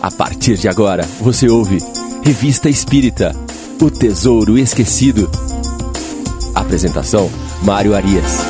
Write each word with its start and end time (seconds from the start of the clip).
A 0.00 0.10
partir 0.10 0.56
de 0.56 0.68
agora, 0.68 1.04
você 1.20 1.48
ouve 1.48 1.78
Revista 2.22 2.68
Espírita 2.68 3.34
O 3.80 3.90
Tesouro 3.90 4.58
Esquecido. 4.58 5.28
Apresentação: 6.54 7.30
Mário 7.62 7.94
Arias. 7.94 8.40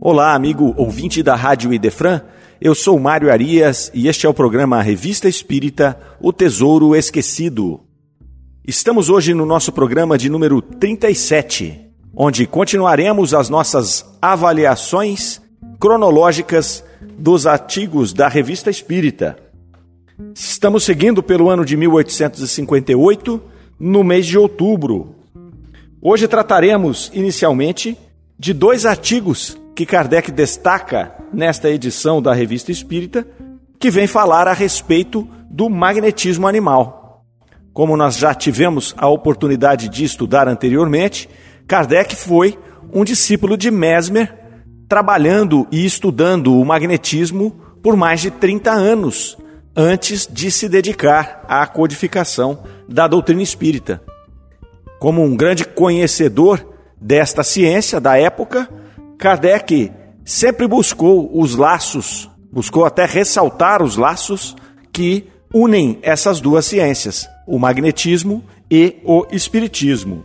Olá, 0.00 0.34
amigo 0.34 0.72
ouvinte 0.76 1.22
da 1.22 1.34
Rádio 1.34 1.72
Idefran. 1.74 2.20
Eu 2.60 2.74
sou 2.74 2.98
Mário 2.98 3.30
Arias 3.30 3.90
e 3.92 4.06
este 4.06 4.24
é 4.24 4.28
o 4.28 4.34
programa 4.34 4.80
Revista 4.80 5.28
Espírita 5.28 5.98
O 6.20 6.32
Tesouro 6.32 6.94
Esquecido. 6.94 7.80
Estamos 8.66 9.10
hoje 9.10 9.34
no 9.34 9.44
nosso 9.44 9.72
programa 9.72 10.16
de 10.16 10.30
número 10.30 10.62
37, 10.62 11.90
onde 12.16 12.46
continuaremos 12.46 13.34
as 13.34 13.50
nossas 13.50 14.06
avaliações 14.22 15.43
cronológicas 15.78 16.84
dos 17.18 17.46
artigos 17.46 18.12
da 18.12 18.28
Revista 18.28 18.70
Espírita. 18.70 19.36
Estamos 20.34 20.84
seguindo 20.84 21.22
pelo 21.22 21.50
ano 21.50 21.64
de 21.64 21.76
1858, 21.76 23.40
no 23.78 24.04
mês 24.04 24.26
de 24.26 24.38
outubro. 24.38 25.16
Hoje 26.00 26.28
trataremos 26.28 27.10
inicialmente 27.14 27.98
de 28.38 28.52
dois 28.52 28.86
artigos 28.86 29.58
que 29.74 29.86
Kardec 29.86 30.30
destaca 30.30 31.14
nesta 31.32 31.68
edição 31.68 32.22
da 32.22 32.32
Revista 32.32 32.70
Espírita, 32.70 33.26
que 33.78 33.90
vem 33.90 34.06
falar 34.06 34.46
a 34.46 34.52
respeito 34.52 35.28
do 35.50 35.68
magnetismo 35.68 36.46
animal. 36.46 37.24
Como 37.72 37.96
nós 37.96 38.16
já 38.16 38.32
tivemos 38.32 38.94
a 38.96 39.08
oportunidade 39.08 39.88
de 39.88 40.04
estudar 40.04 40.46
anteriormente, 40.46 41.28
Kardec 41.66 42.14
foi 42.14 42.56
um 42.92 43.04
discípulo 43.04 43.56
de 43.56 43.70
Mesmer 43.70 44.43
trabalhando 44.88 45.66
e 45.70 45.84
estudando 45.84 46.58
o 46.58 46.64
magnetismo 46.64 47.50
por 47.82 47.96
mais 47.96 48.20
de 48.20 48.30
30 48.30 48.70
anos 48.70 49.36
antes 49.76 50.26
de 50.30 50.50
se 50.50 50.68
dedicar 50.68 51.44
à 51.48 51.66
codificação 51.66 52.60
da 52.88 53.06
doutrina 53.06 53.42
espírita. 53.42 54.02
Como 54.98 55.22
um 55.22 55.36
grande 55.36 55.64
conhecedor 55.64 56.64
desta 57.00 57.42
ciência 57.42 58.00
da 58.00 58.16
época, 58.16 58.68
Kardec 59.18 59.92
sempre 60.24 60.66
buscou 60.66 61.30
os 61.38 61.56
laços, 61.56 62.30
buscou 62.52 62.84
até 62.84 63.04
ressaltar 63.04 63.82
os 63.82 63.96
laços 63.96 64.56
que 64.92 65.28
unem 65.52 65.98
essas 66.02 66.40
duas 66.40 66.64
ciências, 66.64 67.28
o 67.46 67.58
magnetismo 67.58 68.42
e 68.70 68.96
o 69.04 69.26
espiritismo. 69.30 70.24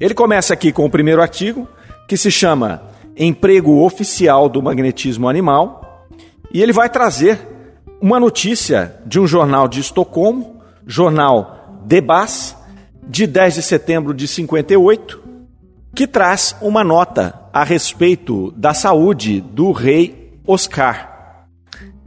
Ele 0.00 0.14
começa 0.14 0.52
aqui 0.52 0.72
com 0.72 0.84
o 0.84 0.90
primeiro 0.90 1.22
artigo, 1.22 1.68
que 2.08 2.16
se 2.16 2.30
chama 2.30 2.82
emprego 3.16 3.84
oficial 3.84 4.48
do 4.48 4.62
magnetismo 4.62 5.28
animal, 5.28 6.06
e 6.52 6.62
ele 6.62 6.72
vai 6.72 6.88
trazer 6.88 7.38
uma 8.00 8.20
notícia 8.20 8.96
de 9.06 9.18
um 9.18 9.26
jornal 9.26 9.66
de 9.66 9.80
Estocolmo, 9.80 10.60
jornal 10.86 11.80
Debas, 11.84 12.56
de 13.06 13.26
10 13.26 13.54
de 13.54 13.62
setembro 13.62 14.14
de 14.14 14.26
58, 14.26 15.22
que 15.94 16.06
traz 16.06 16.56
uma 16.60 16.82
nota 16.82 17.34
a 17.52 17.62
respeito 17.62 18.50
da 18.52 18.74
saúde 18.74 19.40
do 19.40 19.72
rei 19.72 20.32
Oscar. 20.46 21.46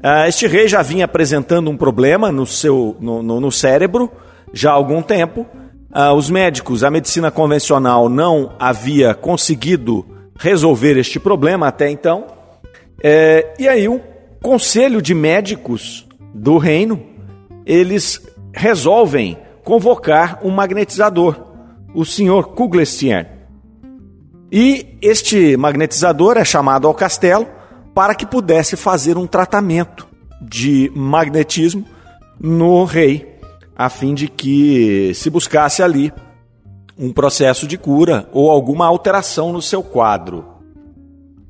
Ah, 0.01 0.27
este 0.27 0.45
rei 0.45 0.67
já 0.67 0.81
vinha 0.81 1.05
apresentando 1.05 1.69
um 1.69 1.77
problema 1.77 2.31
no 2.31 2.45
seu 2.45 2.95
no, 2.99 3.23
no, 3.23 3.39
no 3.39 3.51
cérebro 3.51 4.11
já 4.53 4.71
há 4.71 4.73
algum 4.73 5.01
tempo. 5.01 5.45
Ah, 5.91 6.13
os 6.13 6.29
médicos, 6.29 6.83
a 6.83 6.91
medicina 6.91 7.31
convencional 7.31 8.09
não 8.09 8.53
havia 8.59 9.13
conseguido 9.13 10.05
resolver 10.37 10.97
este 10.97 11.19
problema 11.19 11.67
até 11.67 11.89
então. 11.89 12.27
É, 13.03 13.53
e 13.59 13.67
aí 13.67 13.87
o 13.87 14.01
conselho 14.41 15.01
de 15.01 15.13
médicos 15.13 16.07
do 16.33 16.57
reino, 16.57 17.01
eles 17.65 18.21
resolvem 18.53 19.37
convocar 19.63 20.39
um 20.43 20.49
magnetizador, 20.49 21.35
o 21.93 22.05
senhor 22.05 22.49
Kuglestiern. 22.49 23.27
E 24.51 24.97
este 25.01 25.57
magnetizador 25.57 26.37
é 26.37 26.45
chamado 26.45 26.87
ao 26.87 26.93
castelo 26.93 27.47
para 27.93 28.15
que 28.15 28.25
pudesse 28.25 28.77
fazer 28.77 29.17
um 29.17 29.27
tratamento 29.27 30.07
de 30.41 30.91
magnetismo 30.95 31.85
no 32.39 32.85
rei, 32.85 33.39
a 33.75 33.89
fim 33.89 34.13
de 34.13 34.27
que 34.27 35.11
se 35.15 35.29
buscasse 35.29 35.81
ali 35.81 36.13
um 36.97 37.13
processo 37.13 37.67
de 37.67 37.77
cura 37.77 38.27
ou 38.31 38.49
alguma 38.49 38.87
alteração 38.87 39.51
no 39.51 39.61
seu 39.61 39.83
quadro. 39.83 40.45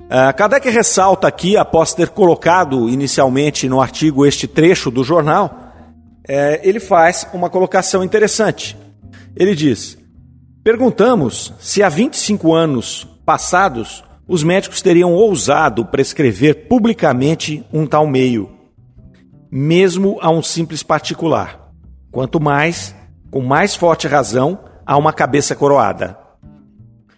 Uh, 0.02 0.34
Kardec 0.36 0.68
ressalta 0.70 1.28
aqui, 1.28 1.56
após 1.56 1.94
ter 1.94 2.10
colocado 2.10 2.88
inicialmente 2.88 3.68
no 3.68 3.80
artigo 3.80 4.24
este 4.24 4.46
trecho 4.46 4.90
do 4.90 5.04
jornal, 5.04 5.68
é, 6.26 6.60
ele 6.62 6.80
faz 6.80 7.26
uma 7.32 7.48
colocação 7.48 8.04
interessante. 8.04 8.76
Ele 9.34 9.54
diz: 9.54 9.98
Perguntamos 10.62 11.52
se 11.58 11.82
há 11.82 11.88
25 11.88 12.54
anos 12.54 13.06
passados 13.24 14.04
os 14.28 14.44
médicos 14.44 14.82
teriam 14.82 15.14
ousado 15.14 15.86
prescrever 15.86 16.68
publicamente 16.68 17.64
um 17.72 17.86
tal 17.86 18.06
meio, 18.06 18.50
mesmo 19.50 20.18
a 20.20 20.30
um 20.30 20.42
simples 20.42 20.82
particular. 20.82 21.72
Quanto 22.10 22.38
mais, 22.38 22.94
com 23.30 23.40
mais 23.40 23.74
forte 23.74 24.06
razão, 24.06 24.58
a 24.88 24.96
uma 24.96 25.12
cabeça 25.12 25.54
coroada. 25.54 26.18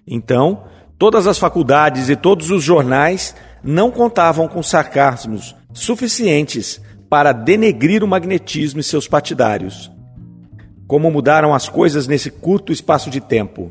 Então, 0.05 0.65
todas 0.99 1.29
as 1.29 1.39
faculdades 1.39 2.09
e 2.09 2.17
todos 2.17 2.51
os 2.51 2.65
jornais 2.65 3.33
não 3.63 3.93
contavam 3.93 4.49
com 4.49 4.61
sarcasmos 4.61 5.55
suficientes 5.73 6.81
para 7.09 7.31
denegrir 7.31 8.03
o 8.03 8.09
magnetismo 8.09 8.81
e 8.81 8.83
seus 8.83 9.07
partidários. 9.07 9.89
Como 10.89 11.13
mudaram 11.13 11.55
as 11.55 11.69
coisas 11.69 12.09
nesse 12.09 12.29
curto 12.29 12.73
espaço 12.73 13.09
de 13.09 13.21
tempo. 13.21 13.71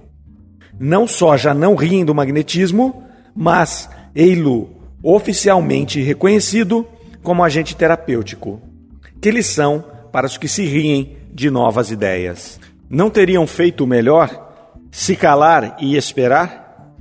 Não 0.80 1.06
só 1.06 1.36
já 1.36 1.54
não 1.54 1.76
riem 1.76 2.06
do 2.06 2.16
magnetismo, 2.16 3.04
mas 3.36 3.90
ei-lo 4.16 4.70
oficialmente 5.04 6.02
reconhecido 6.02 6.88
como 7.22 7.44
agente 7.44 7.76
terapêutico. 7.76 8.62
Que 9.22 9.30
lição 9.30 9.84
para 10.10 10.26
os 10.26 10.38
que 10.38 10.48
se 10.48 10.64
riem 10.64 11.18
de 11.34 11.50
novas 11.50 11.92
ideias. 11.92 12.58
Não 12.90 13.10
teriam 13.10 13.46
feito 13.46 13.86
melhor 13.86 14.48
se 14.90 15.16
calar 15.16 15.78
e 15.80 15.96
esperar? 15.96 16.96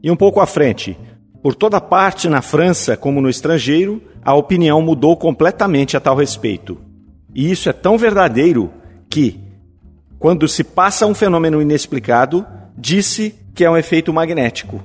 E 0.00 0.08
um 0.08 0.14
pouco 0.14 0.40
à 0.40 0.46
frente, 0.46 0.96
por 1.42 1.52
toda 1.52 1.80
parte 1.80 2.28
na 2.28 2.40
França 2.40 2.96
como 2.96 3.20
no 3.20 3.28
estrangeiro, 3.28 4.00
a 4.24 4.34
opinião 4.34 4.80
mudou 4.80 5.16
completamente 5.16 5.96
a 5.96 6.00
tal 6.00 6.14
respeito. 6.14 6.78
E 7.34 7.50
isso 7.50 7.68
é 7.68 7.72
tão 7.72 7.98
verdadeiro 7.98 8.72
que, 9.10 9.40
quando 10.16 10.46
se 10.46 10.62
passa 10.62 11.06
um 11.06 11.14
fenômeno 11.14 11.60
inexplicado, 11.60 12.46
disse 12.78 13.34
que 13.52 13.64
é 13.64 13.70
um 13.70 13.76
efeito 13.76 14.12
magnético. 14.12 14.80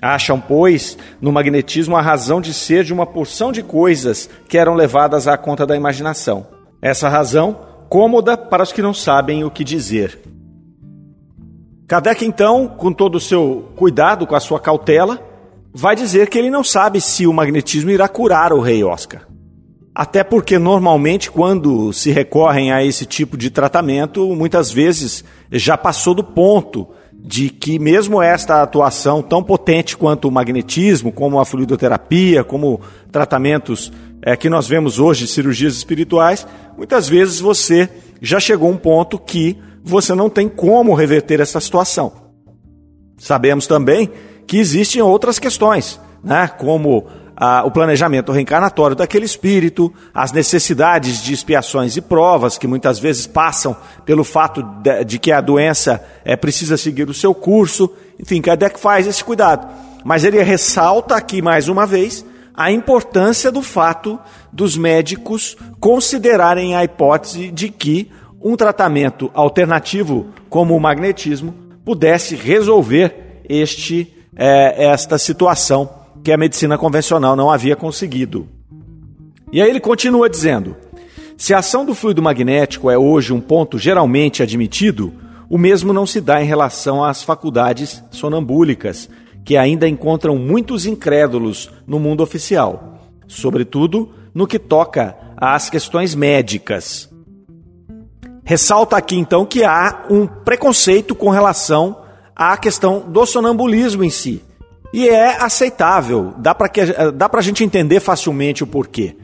Acham, 0.00 0.40
pois, 0.40 0.96
no 1.20 1.30
magnetismo 1.30 1.94
a 1.94 2.00
razão 2.00 2.40
de 2.40 2.54
ser 2.54 2.84
de 2.84 2.92
uma 2.92 3.06
porção 3.06 3.52
de 3.52 3.62
coisas 3.62 4.30
que 4.48 4.56
eram 4.56 4.74
levadas 4.74 5.28
à 5.28 5.36
conta 5.36 5.66
da 5.66 5.76
imaginação. 5.76 6.46
Essa 6.80 7.08
razão 7.08 7.73
cômoda 7.94 8.36
para 8.36 8.64
os 8.64 8.72
que 8.72 8.82
não 8.82 8.92
sabem 8.92 9.44
o 9.44 9.50
que 9.52 9.62
dizer. 9.62 10.18
Kardec, 11.86 12.24
então, 12.24 12.66
com 12.66 12.92
todo 12.92 13.14
o 13.14 13.20
seu 13.20 13.68
cuidado, 13.76 14.26
com 14.26 14.34
a 14.34 14.40
sua 14.40 14.58
cautela, 14.58 15.24
vai 15.72 15.94
dizer 15.94 16.28
que 16.28 16.36
ele 16.36 16.50
não 16.50 16.64
sabe 16.64 17.00
se 17.00 17.24
o 17.24 17.32
magnetismo 17.32 17.92
irá 17.92 18.08
curar 18.08 18.52
o 18.52 18.58
rei 18.58 18.82
Oscar. 18.82 19.28
Até 19.94 20.24
porque, 20.24 20.58
normalmente, 20.58 21.30
quando 21.30 21.92
se 21.92 22.10
recorrem 22.10 22.72
a 22.72 22.84
esse 22.84 23.06
tipo 23.06 23.36
de 23.36 23.48
tratamento, 23.48 24.26
muitas 24.34 24.72
vezes 24.72 25.22
já 25.52 25.78
passou 25.78 26.14
do 26.14 26.24
ponto 26.24 26.88
de 27.12 27.48
que, 27.48 27.78
mesmo 27.78 28.20
esta 28.20 28.60
atuação 28.60 29.22
tão 29.22 29.40
potente 29.40 29.96
quanto 29.96 30.26
o 30.26 30.32
magnetismo, 30.32 31.12
como 31.12 31.38
a 31.38 31.44
fluidoterapia, 31.44 32.42
como 32.42 32.80
tratamentos 33.12 33.92
é, 34.24 34.34
que 34.34 34.48
nós 34.48 34.66
vemos 34.66 34.98
hoje, 34.98 35.28
cirurgias 35.28 35.76
espirituais, 35.76 36.46
muitas 36.78 37.06
vezes 37.06 37.40
você 37.40 37.90
já 38.22 38.40
chegou 38.40 38.70
a 38.70 38.72
um 38.72 38.76
ponto 38.76 39.18
que 39.18 39.58
você 39.84 40.14
não 40.14 40.30
tem 40.30 40.48
como 40.48 40.94
reverter 40.94 41.40
essa 41.40 41.60
situação. 41.60 42.10
Sabemos 43.18 43.66
também 43.66 44.10
que 44.46 44.56
existem 44.56 45.02
outras 45.02 45.38
questões, 45.38 46.00
né, 46.22 46.48
como 46.48 47.06
o 47.64 47.70
planejamento 47.70 48.32
reencarnatório 48.32 48.96
daquele 48.96 49.26
espírito, 49.26 49.92
as 50.14 50.32
necessidades 50.32 51.22
de 51.22 51.34
expiações 51.34 51.96
e 51.96 52.00
provas 52.00 52.56
que 52.56 52.66
muitas 52.66 52.98
vezes 52.98 53.26
passam 53.26 53.76
pelo 54.06 54.24
fato 54.24 54.62
de, 54.62 55.04
de 55.04 55.18
que 55.18 55.32
a 55.32 55.40
doença 55.40 56.02
é, 56.24 56.36
precisa 56.36 56.76
seguir 56.76 57.10
o 57.10 57.14
seu 57.14 57.34
curso. 57.34 57.90
Enfim, 58.18 58.40
Kardec 58.40 58.78
faz 58.78 59.06
esse 59.06 59.22
cuidado. 59.22 59.66
Mas 60.04 60.24
ele 60.24 60.40
ressalta 60.42 61.16
aqui 61.16 61.42
mais 61.42 61.68
uma 61.68 61.84
vez 61.84 62.24
a 62.54 62.70
importância 62.70 63.50
do 63.50 63.60
fato 63.60 64.18
dos 64.52 64.76
médicos 64.76 65.56
considerarem 65.80 66.76
a 66.76 66.84
hipótese 66.84 67.50
de 67.50 67.68
que 67.68 68.10
um 68.40 68.56
tratamento 68.56 69.30
alternativo, 69.34 70.26
como 70.48 70.76
o 70.76 70.80
magnetismo, 70.80 71.54
pudesse 71.84 72.36
resolver 72.36 73.42
este, 73.48 74.14
é, 74.36 74.86
esta 74.86 75.18
situação 75.18 75.90
que 76.22 76.32
a 76.32 76.36
medicina 76.36 76.78
convencional 76.78 77.34
não 77.34 77.50
havia 77.50 77.74
conseguido. 77.74 78.48
E 79.52 79.60
aí 79.60 79.68
ele 79.68 79.80
continua 79.80 80.30
dizendo: 80.30 80.76
se 81.36 81.52
a 81.52 81.58
ação 81.58 81.84
do 81.84 81.94
fluido 81.94 82.22
magnético 82.22 82.90
é 82.90 82.96
hoje 82.96 83.32
um 83.32 83.40
ponto 83.40 83.78
geralmente 83.78 84.42
admitido, 84.42 85.12
o 85.50 85.58
mesmo 85.58 85.92
não 85.92 86.06
se 86.06 86.20
dá 86.20 86.42
em 86.42 86.46
relação 86.46 87.04
às 87.04 87.22
faculdades 87.22 88.02
sonambúlicas, 88.10 89.08
que 89.44 89.56
ainda 89.56 89.86
encontram 89.86 90.36
muitos 90.36 90.86
incrédulos 90.86 91.70
no 91.86 92.00
mundo 92.00 92.22
oficial, 92.22 92.98
sobretudo 93.26 94.10
no 94.34 94.46
que 94.46 94.58
toca 94.58 95.16
às 95.36 95.68
questões 95.68 96.14
médicas. 96.14 97.10
Ressalta 98.44 98.96
aqui 98.96 99.16
então 99.16 99.46
que 99.46 99.64
há 99.64 100.06
um 100.10 100.26
preconceito 100.26 101.14
com 101.14 101.30
relação 101.30 102.02
à 102.34 102.56
questão 102.56 103.00
do 103.00 103.24
sonambulismo 103.24 104.02
em 104.02 104.10
si. 104.10 104.42
E 104.92 105.08
é 105.08 105.42
aceitável, 105.42 106.34
dá 106.38 106.54
para 106.54 107.40
a 107.40 107.42
gente 107.42 107.64
entender 107.64 108.00
facilmente 108.00 108.62
o 108.62 108.66
porquê. 108.66 109.16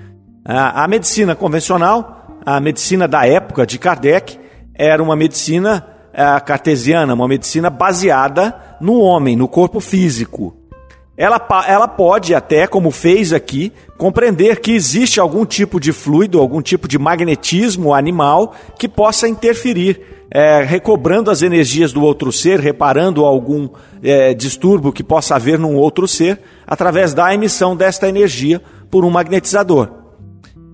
A, 0.44 0.84
a 0.84 0.88
medicina 0.88 1.36
convencional, 1.36 2.38
a 2.44 2.58
medicina 2.60 3.06
da 3.06 3.26
época 3.26 3.66
de 3.66 3.78
Kardec, 3.78 4.38
era 4.74 5.02
uma 5.02 5.14
medicina 5.14 5.86
é, 6.12 6.40
cartesiana, 6.40 7.14
uma 7.14 7.28
medicina 7.28 7.70
baseada 7.70 8.54
no 8.80 9.00
homem, 9.00 9.36
no 9.36 9.48
corpo 9.48 9.80
físico. 9.80 10.56
Ela, 11.16 11.38
ela 11.68 11.86
pode 11.86 12.34
até, 12.34 12.66
como 12.66 12.90
fez 12.90 13.32
aqui, 13.32 13.72
compreender 13.98 14.58
que 14.60 14.72
existe 14.72 15.20
algum 15.20 15.44
tipo 15.44 15.78
de 15.78 15.92
fluido, 15.92 16.40
algum 16.40 16.62
tipo 16.62 16.88
de 16.88 16.98
magnetismo 16.98 17.92
animal 17.92 18.54
que 18.78 18.88
possa 18.88 19.28
interferir, 19.28 20.00
é, 20.30 20.62
recobrando 20.62 21.30
as 21.30 21.42
energias 21.42 21.92
do 21.92 22.02
outro 22.02 22.32
ser, 22.32 22.58
reparando 22.58 23.26
algum 23.26 23.68
é, 24.02 24.32
distúrbio 24.32 24.94
que 24.94 25.04
possa 25.04 25.34
haver 25.34 25.58
num 25.58 25.76
outro 25.76 26.08
ser, 26.08 26.40
através 26.66 27.12
da 27.12 27.34
emissão 27.34 27.76
desta 27.76 28.08
energia 28.08 28.62
por 28.90 29.04
um 29.04 29.10
magnetizador. 29.10 29.90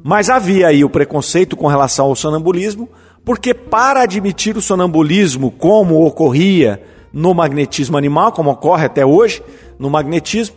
Mas 0.04 0.30
havia 0.30 0.68
aí 0.68 0.84
o 0.84 0.90
preconceito 0.90 1.56
com 1.56 1.66
relação 1.66 2.06
ao 2.06 2.14
sonambulismo, 2.14 2.88
porque 3.26 3.52
para 3.52 4.02
admitir 4.02 4.56
o 4.56 4.62
sonambulismo 4.62 5.50
como 5.50 6.06
ocorria 6.06 6.80
no 7.12 7.34
magnetismo 7.34 7.96
animal, 7.96 8.30
como 8.30 8.50
ocorre 8.50 8.86
até 8.86 9.04
hoje 9.04 9.42
no 9.80 9.90
magnetismo, 9.90 10.54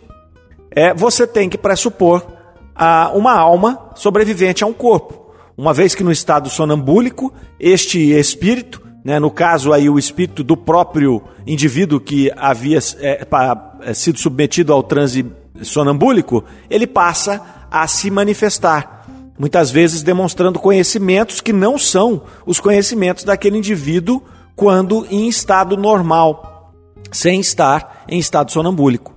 é 0.70 0.94
você 0.94 1.26
tem 1.26 1.48
que 1.48 1.58
pressupor 1.58 2.24
a 2.72 3.10
uma 3.12 3.34
alma 3.34 3.90
sobrevivente 3.96 4.62
a 4.62 4.68
um 4.68 4.72
corpo. 4.72 5.34
Uma 5.58 5.74
vez 5.74 5.96
que 5.96 6.04
no 6.04 6.12
estado 6.12 6.48
sonambúlico, 6.48 7.34
este 7.58 8.12
espírito, 8.12 8.80
né, 9.04 9.18
no 9.18 9.32
caso 9.32 9.72
aí 9.72 9.90
o 9.90 9.98
espírito 9.98 10.44
do 10.44 10.56
próprio 10.56 11.24
indivíduo 11.44 11.98
que 11.98 12.30
havia 12.36 12.78
é, 13.00 13.26
é, 13.82 13.94
sido 13.94 14.20
submetido 14.20 14.72
ao 14.72 14.84
transe 14.84 15.26
sonambúlico, 15.60 16.44
ele 16.70 16.86
passa 16.86 17.66
a 17.68 17.84
se 17.88 18.12
manifestar 18.12 18.99
muitas 19.40 19.70
vezes 19.70 20.02
demonstrando 20.02 20.58
conhecimentos 20.58 21.40
que 21.40 21.50
não 21.50 21.78
são 21.78 22.24
os 22.44 22.60
conhecimentos 22.60 23.24
daquele 23.24 23.56
indivíduo 23.56 24.22
quando 24.54 25.06
em 25.10 25.26
estado 25.30 25.78
normal, 25.78 26.74
sem 27.10 27.40
estar 27.40 28.04
em 28.06 28.18
estado 28.18 28.52
sonambúlico. 28.52 29.14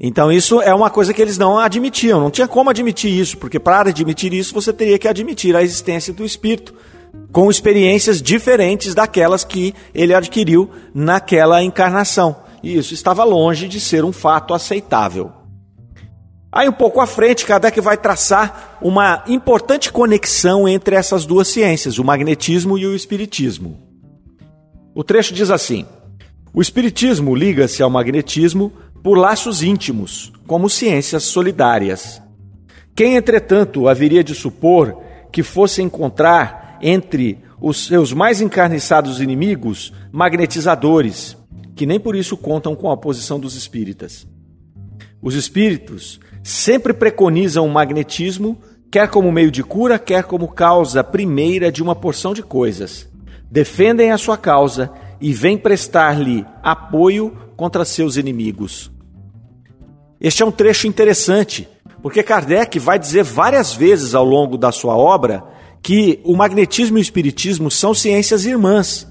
Então 0.00 0.32
isso 0.32 0.62
é 0.62 0.74
uma 0.74 0.88
coisa 0.88 1.12
que 1.12 1.20
eles 1.20 1.36
não 1.36 1.58
admitiam, 1.58 2.18
não 2.18 2.30
tinha 2.30 2.48
como 2.48 2.70
admitir 2.70 3.12
isso, 3.12 3.36
porque 3.36 3.60
para 3.60 3.90
admitir 3.90 4.32
isso 4.32 4.54
você 4.54 4.72
teria 4.72 4.98
que 4.98 5.06
admitir 5.06 5.54
a 5.54 5.62
existência 5.62 6.10
do 6.10 6.24
espírito, 6.24 6.74
com 7.30 7.50
experiências 7.50 8.22
diferentes 8.22 8.94
daquelas 8.94 9.44
que 9.44 9.74
ele 9.94 10.14
adquiriu 10.14 10.70
naquela 10.94 11.62
encarnação. 11.62 12.34
E 12.62 12.78
isso 12.78 12.94
estava 12.94 13.24
longe 13.24 13.68
de 13.68 13.78
ser 13.78 14.06
um 14.06 14.12
fato 14.12 14.54
aceitável. 14.54 15.32
Aí 16.52 16.68
um 16.68 16.72
pouco 16.72 17.00
à 17.00 17.06
frente, 17.06 17.46
Kardec 17.46 17.80
vai 17.80 17.96
traçar 17.96 18.78
uma 18.82 19.22
importante 19.28 19.92
conexão 19.92 20.68
entre 20.68 20.96
essas 20.96 21.24
duas 21.24 21.46
ciências, 21.46 21.98
o 21.98 22.04
magnetismo 22.04 22.76
e 22.76 22.86
o 22.86 22.94
espiritismo. 22.94 23.78
O 24.92 25.04
trecho 25.04 25.32
diz 25.32 25.50
assim: 25.50 25.86
O 26.52 26.60
espiritismo 26.60 27.36
liga-se 27.36 27.82
ao 27.82 27.90
magnetismo 27.90 28.72
por 29.00 29.16
laços 29.16 29.62
íntimos, 29.62 30.32
como 30.46 30.68
ciências 30.68 31.22
solidárias. 31.22 32.20
Quem, 32.96 33.14
entretanto, 33.14 33.88
haveria 33.88 34.24
de 34.24 34.34
supor 34.34 35.00
que 35.32 35.44
fosse 35.44 35.80
encontrar 35.80 36.78
entre 36.82 37.38
os 37.60 37.86
seus 37.86 38.12
mais 38.12 38.40
encarniçados 38.40 39.20
inimigos 39.20 39.92
magnetizadores, 40.10 41.36
que 41.76 41.86
nem 41.86 42.00
por 42.00 42.16
isso 42.16 42.36
contam 42.36 42.74
com 42.74 42.90
a 42.90 42.96
posição 42.96 43.38
dos 43.38 43.54
espíritas? 43.54 44.26
Os 45.22 45.34
espíritos 45.34 46.18
sempre 46.42 46.92
preconizam 46.92 47.66
o 47.66 47.70
magnetismo, 47.70 48.58
quer 48.90 49.08
como 49.08 49.30
meio 49.30 49.50
de 49.50 49.62
cura, 49.62 49.98
quer 49.98 50.24
como 50.24 50.48
causa 50.48 51.04
primeira 51.04 51.70
de 51.70 51.82
uma 51.82 51.94
porção 51.94 52.34
de 52.34 52.42
coisas. 52.42 53.08
Defendem 53.50 54.10
a 54.10 54.18
sua 54.18 54.36
causa 54.36 54.90
e 55.20 55.32
vêm 55.32 55.58
prestar-lhe 55.58 56.46
apoio 56.62 57.36
contra 57.56 57.84
seus 57.84 58.16
inimigos. 58.16 58.90
Este 60.20 60.42
é 60.42 60.46
um 60.46 60.50
trecho 60.50 60.86
interessante, 60.86 61.68
porque 62.02 62.22
Kardec 62.22 62.78
vai 62.78 62.98
dizer 62.98 63.22
várias 63.22 63.72
vezes 63.74 64.14
ao 64.14 64.24
longo 64.24 64.56
da 64.56 64.72
sua 64.72 64.96
obra 64.96 65.42
que 65.82 66.20
o 66.24 66.36
magnetismo 66.36 66.98
e 66.98 67.00
o 67.00 67.02
espiritismo 67.02 67.70
são 67.70 67.94
ciências 67.94 68.44
irmãs. 68.44 69.06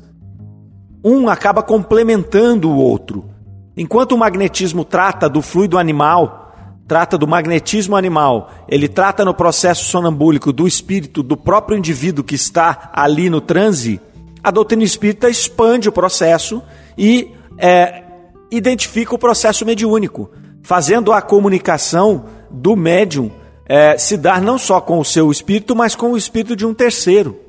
Um 1.04 1.30
acaba 1.30 1.64
complementando 1.64 2.70
o 2.70 2.78
outro. 2.78 3.30
Enquanto 3.75 4.12
o 4.14 4.18
magnetismo 4.18 4.84
trata 4.84 5.30
do 5.30 5.42
fluido 5.42 5.78
animal, 5.78 6.49
trata 6.89 7.19
do 7.19 7.27
magnetismo 7.27 7.95
animal, 7.95 8.50
ele 8.68 8.88
trata 8.88 9.24
no 9.24 9.31
processo 9.31 9.86
sonambúlico 9.86 10.51
do 10.51 10.68
espírito 10.68 11.21
do 11.21 11.38
próprio 11.38 11.77
indivíduo 11.77 12.24
que 12.24 12.33
está 12.33 12.89
ali 12.91 13.30
no 13.30 13.39
transe, 13.39 14.01
a 14.44 14.50
doutrina 14.50 14.83
espírita 14.83 15.30
expande 15.30 15.88
o 15.88 15.91
processo 15.91 16.63
e 16.97 17.31
é, 17.59 18.01
identifica 18.50 19.13
o 19.13 19.19
processo 19.19 19.63
mediúnico, 19.68 20.31
fazendo 20.63 21.13
a 21.13 21.21
comunicação 21.21 22.25
do 22.50 22.75
médium 22.75 23.30
é, 23.68 23.95
se 23.95 24.18
dar 24.18 24.41
não 24.41 24.57
só 24.57 24.81
com 24.81 24.97
o 24.97 25.06
seu 25.06 25.30
espírito, 25.30 25.75
mas 25.75 25.94
com 25.94 26.13
o 26.13 26.18
espírito 26.18 26.56
de 26.56 26.65
um 26.65 26.74
terceiro. 26.74 27.39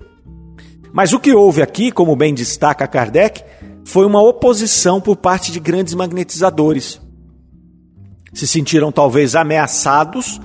Mas 0.92 1.14
o 1.14 1.18
que 1.18 1.32
houve 1.32 1.62
aqui, 1.62 1.90
como 1.90 2.14
bem 2.14 2.34
destaca 2.34 2.86
Kardec, 2.86 3.42
foi 3.86 4.04
uma 4.04 4.22
oposição 4.22 5.00
por 5.00 5.16
parte 5.16 5.50
de 5.50 5.58
grandes 5.58 5.94
magnetizadores 5.94 7.00
se 8.32 8.46
sentiram 8.46 8.92
talvez 8.92 9.34
ameaçados 9.34 10.40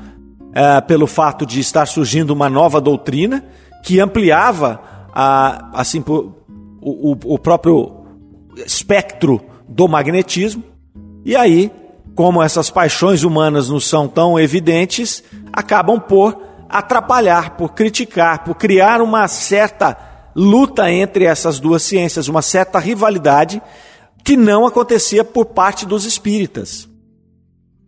é, 0.53 0.81
pelo 0.81 1.07
fato 1.07 1.45
de 1.45 1.59
estar 1.59 1.85
surgindo 1.85 2.31
uma 2.31 2.49
nova 2.49 2.81
doutrina 2.81 3.43
que 3.83 3.99
ampliava 3.99 4.81
a, 5.13 5.79
assim, 5.79 6.03
o, 6.07 6.31
o, 6.81 7.17
o 7.35 7.39
próprio 7.39 8.05
espectro 8.65 9.41
do 9.67 9.87
magnetismo. 9.87 10.63
E 11.23 11.35
aí, 11.35 11.71
como 12.15 12.41
essas 12.41 12.69
paixões 12.69 13.23
humanas 13.23 13.69
não 13.69 13.79
são 13.79 14.07
tão 14.07 14.39
evidentes, 14.39 15.23
acabam 15.53 15.99
por 15.99 16.41
atrapalhar, 16.67 17.51
por 17.51 17.73
criticar, 17.73 18.43
por 18.43 18.55
criar 18.55 19.01
uma 19.01 19.27
certa 19.27 19.97
luta 20.35 20.91
entre 20.91 21.25
essas 21.25 21.59
duas 21.59 21.83
ciências, 21.83 22.27
uma 22.27 22.41
certa 22.41 22.79
rivalidade 22.79 23.61
que 24.23 24.35
não 24.35 24.65
acontecia 24.65 25.23
por 25.23 25.45
parte 25.45 25.85
dos 25.85 26.05
espíritas 26.05 26.89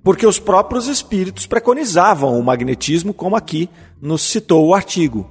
porque 0.07 0.25
os 0.25 0.39
próprios 0.39 0.87
espíritos 0.87 1.45
preconizavam 1.45 2.39
o 2.39 2.41
magnetismo, 2.41 3.13
como 3.13 3.35
aqui 3.35 3.69
nos 4.01 4.21
citou 4.21 4.65
o 4.65 4.73
artigo. 4.73 5.29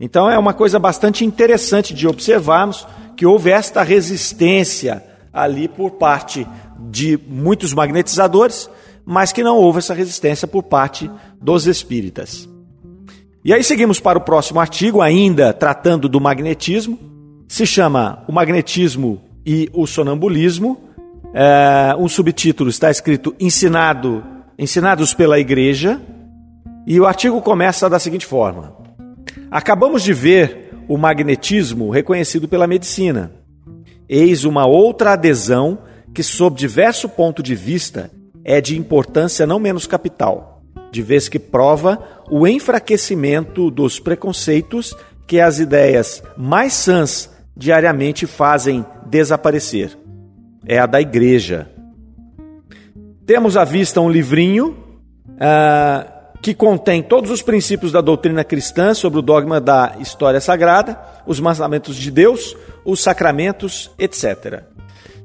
Então 0.00 0.30
é 0.30 0.38
uma 0.38 0.54
coisa 0.54 0.78
bastante 0.78 1.26
interessante 1.26 1.92
de 1.92 2.08
observarmos 2.08 2.86
que 3.14 3.26
houve 3.26 3.50
esta 3.50 3.82
resistência 3.82 5.04
ali 5.30 5.68
por 5.68 5.90
parte 5.90 6.46
de 6.88 7.20
muitos 7.28 7.74
magnetizadores, 7.74 8.70
mas 9.04 9.30
que 9.30 9.44
não 9.44 9.58
houve 9.58 9.80
essa 9.80 9.92
resistência 9.92 10.48
por 10.48 10.62
parte 10.62 11.10
dos 11.38 11.66
espíritas. 11.66 12.48
E 13.44 13.52
aí 13.52 13.62
seguimos 13.62 14.00
para 14.00 14.16
o 14.16 14.22
próximo 14.22 14.58
artigo, 14.58 15.02
ainda 15.02 15.52
tratando 15.52 16.08
do 16.08 16.18
magnetismo, 16.18 16.98
se 17.46 17.66
chama 17.66 18.24
O 18.26 18.32
Magnetismo 18.32 19.20
e 19.44 19.68
o 19.74 19.86
Sonambulismo, 19.86 20.87
é, 21.34 21.94
um 21.98 22.08
subtítulo 22.08 22.70
está 22.70 22.90
escrito 22.90 23.34
Ensinado, 23.38 24.24
Ensinados 24.58 25.12
pela 25.12 25.38
Igreja, 25.38 26.00
e 26.86 26.98
o 26.98 27.06
artigo 27.06 27.40
começa 27.42 27.88
da 27.88 27.98
seguinte 27.98 28.26
forma: 28.26 28.74
Acabamos 29.50 30.02
de 30.02 30.12
ver 30.12 30.72
o 30.88 30.96
magnetismo 30.96 31.90
reconhecido 31.90 32.48
pela 32.48 32.66
medicina. 32.66 33.32
Eis 34.08 34.44
uma 34.44 34.66
outra 34.66 35.12
adesão 35.12 35.78
que, 36.14 36.22
sob 36.22 36.56
diverso 36.56 37.08
ponto 37.08 37.42
de 37.42 37.54
vista, 37.54 38.10
é 38.42 38.60
de 38.60 38.78
importância 38.78 39.46
não 39.46 39.58
menos 39.58 39.86
capital, 39.86 40.62
de 40.90 41.02
vez 41.02 41.28
que 41.28 41.38
prova 41.38 42.02
o 42.30 42.48
enfraquecimento 42.48 43.70
dos 43.70 44.00
preconceitos 44.00 44.96
que 45.26 45.38
as 45.38 45.58
ideias 45.58 46.22
mais 46.38 46.72
sãs 46.72 47.30
diariamente 47.54 48.26
fazem 48.26 48.86
desaparecer 49.06 50.07
é 50.68 50.78
a 50.78 50.86
da 50.86 51.00
igreja. 51.00 51.70
Temos 53.26 53.56
à 53.56 53.64
vista 53.64 54.00
um 54.00 54.10
livrinho 54.10 54.76
uh, 55.26 56.18
que 56.42 56.54
contém 56.54 57.02
todos 57.02 57.30
os 57.30 57.42
princípios 57.42 57.90
da 57.90 58.00
doutrina 58.00 58.44
cristã 58.44 58.92
sobre 58.92 59.18
o 59.18 59.22
dogma 59.22 59.60
da 59.60 59.96
história 59.98 60.40
sagrada, 60.40 61.00
os 61.26 61.40
mandamentos 61.40 61.96
de 61.96 62.10
Deus, 62.10 62.54
os 62.84 63.02
sacramentos, 63.02 63.90
etc. 63.98 64.62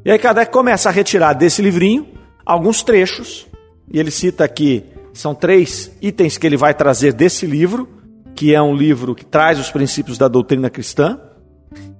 E 0.03 0.11
aí 0.11 0.17
Kardec 0.17 0.51
começa 0.51 0.89
a 0.89 0.91
retirar 0.91 1.33
desse 1.33 1.61
livrinho 1.61 2.07
alguns 2.45 2.81
trechos, 2.81 3.47
e 3.91 3.99
ele 3.99 4.11
cita 4.11 4.43
aqui, 4.43 4.83
são 5.13 5.35
três 5.35 5.91
itens 6.01 6.37
que 6.37 6.47
ele 6.47 6.57
vai 6.57 6.73
trazer 6.73 7.13
desse 7.13 7.45
livro, 7.45 7.87
que 8.35 8.53
é 8.53 8.61
um 8.61 8.75
livro 8.75 9.13
que 9.13 9.23
traz 9.23 9.59
os 9.59 9.69
princípios 9.69 10.17
da 10.17 10.27
doutrina 10.27 10.69
cristã. 10.69 11.19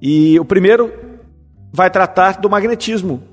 E 0.02 0.40
o 0.40 0.44
primeiro 0.44 0.92
vai 1.72 1.90
tratar 1.90 2.40
do 2.40 2.50
magnetismo, 2.50 3.24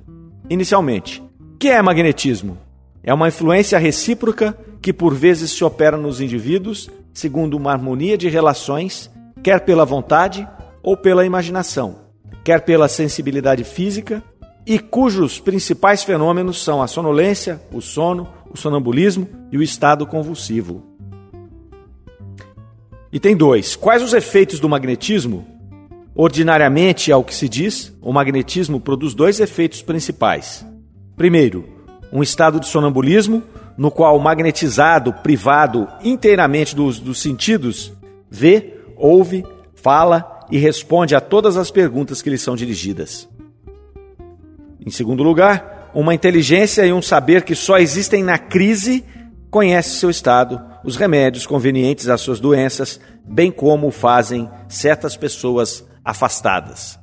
inicialmente. 0.50 1.22
O 1.54 1.56
que 1.58 1.68
é 1.68 1.80
magnetismo? 1.80 2.58
É 3.02 3.14
uma 3.14 3.28
influência 3.28 3.78
recíproca 3.78 4.54
que 4.82 4.92
por 4.92 5.14
vezes 5.14 5.52
se 5.52 5.64
opera 5.64 5.96
nos 5.96 6.20
indivíduos 6.20 6.90
segundo 7.12 7.56
uma 7.56 7.72
harmonia 7.72 8.16
de 8.16 8.28
relações, 8.28 9.10
quer 9.42 9.60
pela 9.60 9.84
vontade 9.84 10.48
ou 10.82 10.96
pela 10.96 11.26
imaginação, 11.26 11.98
quer 12.44 12.62
pela 12.62 12.88
sensibilidade 12.88 13.64
física, 13.64 14.22
e 14.66 14.78
cujos 14.78 15.40
principais 15.40 16.04
fenômenos 16.04 16.62
são 16.62 16.82
a 16.82 16.86
sonolência, 16.86 17.60
o 17.72 17.80
sono, 17.80 18.28
o 18.50 18.56
sonambulismo 18.56 19.28
e 19.50 19.58
o 19.58 19.62
estado 19.62 20.06
convulsivo. 20.06 20.82
E 23.12 23.18
tem 23.18 23.36
dois. 23.36 23.74
Quais 23.74 24.02
os 24.02 24.12
efeitos 24.12 24.60
do 24.60 24.68
magnetismo? 24.68 25.46
Ordinariamente, 26.22 27.10
ao 27.10 27.24
que 27.24 27.34
se 27.34 27.48
diz, 27.48 27.96
o 28.02 28.12
magnetismo 28.12 28.78
produz 28.78 29.14
dois 29.14 29.40
efeitos 29.40 29.80
principais. 29.80 30.66
Primeiro, 31.16 31.66
um 32.12 32.22
estado 32.22 32.60
de 32.60 32.66
sonambulismo, 32.68 33.42
no 33.74 33.90
qual 33.90 34.18
o 34.18 34.20
magnetizado, 34.20 35.14
privado 35.14 35.88
inteiramente 36.04 36.76
dos, 36.76 37.00
dos 37.00 37.22
sentidos, 37.22 37.90
vê, 38.30 38.74
ouve, 38.98 39.46
fala 39.74 40.46
e 40.50 40.58
responde 40.58 41.14
a 41.14 41.22
todas 41.22 41.56
as 41.56 41.70
perguntas 41.70 42.20
que 42.20 42.28
lhe 42.28 42.36
são 42.36 42.54
dirigidas. 42.54 43.26
Em 44.84 44.90
segundo 44.90 45.22
lugar, 45.22 45.90
uma 45.94 46.12
inteligência 46.12 46.84
e 46.84 46.92
um 46.92 47.00
saber 47.00 47.44
que 47.44 47.54
só 47.54 47.78
existem 47.78 48.22
na 48.22 48.36
crise 48.36 49.06
conhece 49.50 49.96
seu 49.96 50.10
estado, 50.10 50.60
os 50.84 50.96
remédios 50.96 51.46
convenientes 51.46 52.10
às 52.10 52.20
suas 52.20 52.38
doenças, 52.38 53.00
bem 53.24 53.50
como 53.50 53.90
fazem 53.90 54.50
certas 54.68 55.16
pessoas 55.16 55.88
afastadas. 56.04 56.98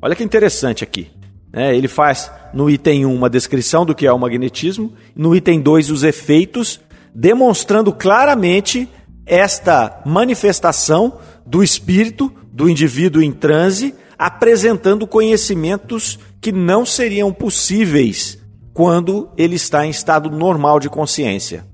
Olha 0.00 0.14
que 0.14 0.24
interessante 0.24 0.84
aqui. 0.84 1.10
Né? 1.52 1.74
Ele 1.76 1.88
faz 1.88 2.30
no 2.52 2.68
item 2.68 3.06
1 3.06 3.14
uma 3.14 3.30
descrição 3.30 3.84
do 3.84 3.94
que 3.94 4.06
é 4.06 4.12
o 4.12 4.18
magnetismo, 4.18 4.92
no 5.14 5.34
item 5.34 5.60
2 5.60 5.90
os 5.90 6.02
efeitos, 6.02 6.80
demonstrando 7.14 7.92
claramente 7.92 8.88
esta 9.24 10.02
manifestação 10.04 11.18
do 11.46 11.62
espírito 11.62 12.32
do 12.52 12.68
indivíduo 12.68 13.22
em 13.22 13.32
transe, 13.32 13.94
apresentando 14.18 15.06
conhecimentos 15.06 16.18
que 16.40 16.52
não 16.52 16.86
seriam 16.86 17.32
possíveis 17.32 18.38
quando 18.72 19.30
ele 19.36 19.56
está 19.56 19.86
em 19.86 19.90
estado 19.90 20.30
normal 20.30 20.78
de 20.78 20.88
consciência. 20.88 21.66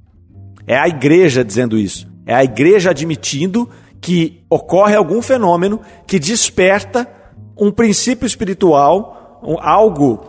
É 0.66 0.78
a 0.78 0.88
igreja 0.88 1.44
dizendo 1.44 1.78
isso. 1.78 2.10
É 2.24 2.34
a 2.34 2.44
igreja 2.44 2.90
admitindo 2.90 3.68
que 4.02 4.44
ocorre 4.50 4.97
algum 4.97 5.23
fenômeno 5.23 5.80
que 6.06 6.18
desperta 6.18 7.09
um 7.56 7.71
princípio 7.71 8.26
espiritual 8.26 9.40
algo 9.61 10.26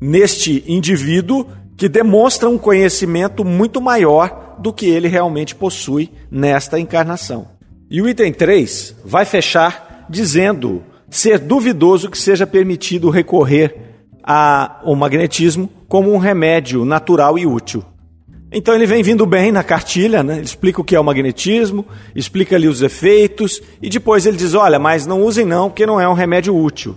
neste 0.00 0.64
indivíduo 0.66 1.46
que 1.76 1.88
demonstra 1.88 2.48
um 2.48 2.58
conhecimento 2.58 3.44
muito 3.44 3.80
maior 3.80 4.56
do 4.58 4.72
que 4.72 4.86
ele 4.86 5.08
realmente 5.08 5.54
possui 5.54 6.10
nesta 6.30 6.78
encarnação. 6.78 7.48
E 7.90 8.02
o 8.02 8.08
item 8.08 8.32
3 8.32 8.96
vai 9.04 9.24
fechar 9.24 10.06
dizendo 10.10 10.82
ser 11.08 11.38
duvidoso 11.38 12.10
que 12.10 12.18
seja 12.18 12.46
permitido 12.46 13.10
recorrer 13.10 13.94
ao 14.22 14.94
magnetismo 14.96 15.70
como 15.88 16.12
um 16.12 16.18
remédio 16.18 16.84
natural 16.84 17.38
e 17.38 17.46
útil. 17.46 17.84
Então 18.56 18.72
ele 18.72 18.86
vem 18.86 19.02
vindo 19.02 19.26
bem 19.26 19.50
na 19.50 19.64
cartilha, 19.64 20.22
né? 20.22 20.36
ele 20.36 20.44
explica 20.44 20.80
o 20.80 20.84
que 20.84 20.94
é 20.94 21.00
o 21.00 21.02
magnetismo, 21.02 21.84
explica 22.14 22.54
ali 22.54 22.68
os 22.68 22.82
efeitos 22.82 23.60
e 23.82 23.90
depois 23.90 24.26
ele 24.26 24.36
diz: 24.36 24.54
olha, 24.54 24.78
mas 24.78 25.06
não 25.06 25.22
usem 25.22 25.44
não, 25.44 25.68
porque 25.68 25.84
não 25.84 26.00
é 26.00 26.08
um 26.08 26.12
remédio 26.12 26.56
útil. 26.56 26.96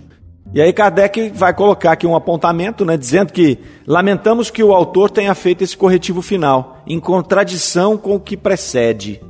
E 0.54 0.62
aí 0.62 0.72
Kardec 0.72 1.30
vai 1.34 1.52
colocar 1.52 1.92
aqui 1.92 2.06
um 2.06 2.14
apontamento, 2.14 2.84
né, 2.84 2.96
dizendo 2.96 3.32
que 3.32 3.58
lamentamos 3.84 4.50
que 4.50 4.62
o 4.62 4.72
autor 4.72 5.10
tenha 5.10 5.34
feito 5.34 5.64
esse 5.64 5.76
corretivo 5.76 6.22
final, 6.22 6.80
em 6.86 7.00
contradição 7.00 7.98
com 7.98 8.14
o 8.14 8.20
que 8.20 8.36
precede. 8.36 9.20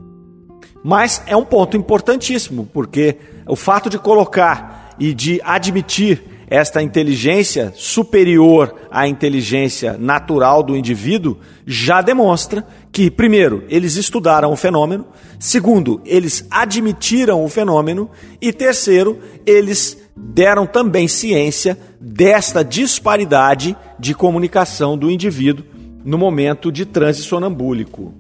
Mas 0.84 1.22
é 1.26 1.34
um 1.34 1.44
ponto 1.44 1.78
importantíssimo, 1.78 2.68
porque 2.72 3.16
o 3.46 3.56
fato 3.56 3.88
de 3.88 3.98
colocar 3.98 4.94
e 4.98 5.14
de 5.14 5.40
admitir 5.42 6.22
esta 6.50 6.82
inteligência 6.82 7.72
superior 7.76 8.74
à 8.90 9.06
inteligência 9.06 9.96
natural 9.98 10.62
do 10.62 10.76
indivíduo 10.76 11.36
já 11.66 12.00
demonstra 12.00 12.66
que, 12.90 13.10
primeiro, 13.10 13.64
eles 13.68 13.96
estudaram 13.96 14.50
o 14.50 14.56
fenômeno, 14.56 15.06
segundo, 15.38 16.00
eles 16.04 16.46
admitiram 16.50 17.44
o 17.44 17.48
fenômeno 17.48 18.10
e, 18.40 18.52
terceiro, 18.52 19.18
eles 19.44 19.98
deram 20.16 20.66
também 20.66 21.06
ciência 21.06 21.78
desta 22.00 22.64
disparidade 22.64 23.76
de 23.98 24.14
comunicação 24.14 24.96
do 24.96 25.10
indivíduo 25.10 25.64
no 26.04 26.16
momento 26.16 26.72
de 26.72 26.86
transe 26.86 27.22
sonambúlico. 27.22 28.14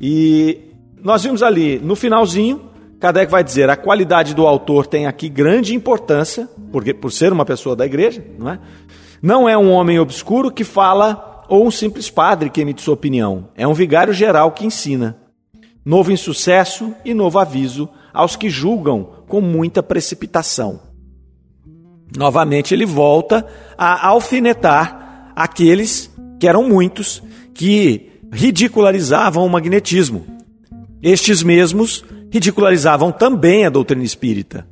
E 0.00 0.58
nós 1.02 1.22
vimos 1.22 1.42
ali 1.42 1.78
no 1.78 1.94
finalzinho, 1.94 2.67
Kardec 3.00 3.30
vai 3.30 3.44
dizer: 3.44 3.70
a 3.70 3.76
qualidade 3.76 4.34
do 4.34 4.46
autor 4.46 4.86
tem 4.86 5.06
aqui 5.06 5.28
grande 5.28 5.74
importância, 5.74 6.48
porque 6.72 6.92
por 6.92 7.12
ser 7.12 7.32
uma 7.32 7.44
pessoa 7.44 7.76
da 7.76 7.86
igreja, 7.86 8.24
não 8.38 8.50
é? 8.50 8.58
Não 9.20 9.48
é 9.48 9.56
um 9.56 9.70
homem 9.70 9.98
obscuro 9.98 10.50
que 10.50 10.64
fala 10.64 11.44
ou 11.48 11.66
um 11.66 11.70
simples 11.70 12.10
padre 12.10 12.50
que 12.50 12.60
emite 12.60 12.82
sua 12.82 12.94
opinião. 12.94 13.48
É 13.56 13.66
um 13.66 13.74
vigário 13.74 14.12
geral 14.12 14.52
que 14.52 14.66
ensina. 14.66 15.16
Novo 15.84 16.12
insucesso 16.12 16.94
e 17.04 17.14
novo 17.14 17.38
aviso 17.38 17.88
aos 18.12 18.36
que 18.36 18.50
julgam 18.50 19.24
com 19.26 19.40
muita 19.40 19.82
precipitação. 19.82 20.80
Novamente 22.16 22.74
ele 22.74 22.86
volta 22.86 23.46
a 23.76 24.08
alfinetar 24.08 25.32
aqueles, 25.34 26.10
que 26.38 26.46
eram 26.46 26.68
muitos, 26.68 27.22
que 27.54 28.10
ridicularizavam 28.32 29.44
o 29.44 29.48
magnetismo. 29.48 30.26
Estes 31.02 31.42
mesmos 31.42 32.04
ridicularizavam 32.30 33.10
também 33.12 33.64
a 33.66 33.70
doutrina 33.70 34.04
espírita. 34.04 34.66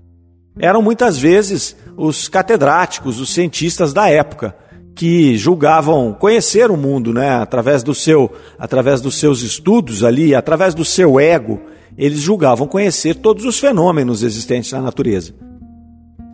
Eram 0.58 0.80
muitas 0.80 1.18
vezes 1.18 1.76
os 1.96 2.28
catedráticos, 2.28 3.20
os 3.20 3.32
cientistas 3.32 3.92
da 3.92 4.08
época, 4.08 4.56
que 4.94 5.36
julgavam 5.36 6.14
conhecer 6.14 6.70
o 6.70 6.76
mundo, 6.76 7.12
né, 7.12 7.30
através 7.30 7.82
do 7.82 7.94
seu, 7.94 8.32
através 8.58 9.02
dos 9.02 9.18
seus 9.18 9.42
estudos 9.42 10.02
ali, 10.02 10.34
através 10.34 10.74
do 10.74 10.84
seu 10.84 11.20
ego, 11.20 11.60
eles 11.98 12.20
julgavam 12.20 12.66
conhecer 12.66 13.16
todos 13.16 13.44
os 13.44 13.58
fenômenos 13.58 14.22
existentes 14.22 14.72
na 14.72 14.80
natureza. 14.80 15.34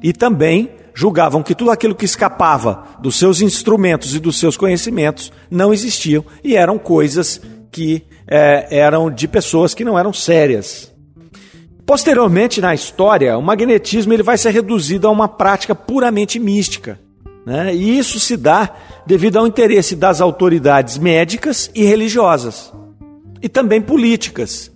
E 0.01 0.13
também 0.13 0.71
julgavam 0.95 1.43
que 1.43 1.55
tudo 1.55 1.71
aquilo 1.71 1.95
que 1.95 2.05
escapava 2.05 2.85
dos 3.01 3.17
seus 3.17 3.41
instrumentos 3.41 4.15
e 4.15 4.21
dos 4.21 4.39
seus 4.39 4.57
conhecimentos 4.57 5.33
não 5.51 5.73
existiam 5.73 6.25
e 6.45 6.57
eram 6.57 6.79
coisas 6.79 7.41
que 7.71 8.05
é, 8.27 8.79
eram 8.79 9.11
de 9.11 9.27
pessoas 9.27 9.75
que 9.75 9.85
não 9.85 9.99
eram 9.99 10.13
sérias. 10.13 10.92
Posteriormente 11.87 12.61
na 12.61 12.75
história, 12.75 13.37
o 13.37 13.43
magnetismo 13.43 14.13
ele 14.13 14.23
vai 14.23 14.39
ser 14.39 14.51
reduzido 14.51 15.07
a 15.07 15.11
uma 15.11 15.29
prática 15.29 15.75
puramente 15.75 16.39
mística. 16.39 16.99
Né? 17.45 17.75
E 17.75 17.99
isso 17.99 18.21
se 18.21 18.37
dá 18.37 18.71
devido 19.07 19.39
ao 19.39 19.47
interesse 19.47 19.97
das 19.97 20.21
autoridades 20.21 20.97
médicas 20.97 21.71
e 21.75 21.85
religiosas, 21.85 22.73
e 23.41 23.49
também 23.49 23.81
políticas. 23.81 24.71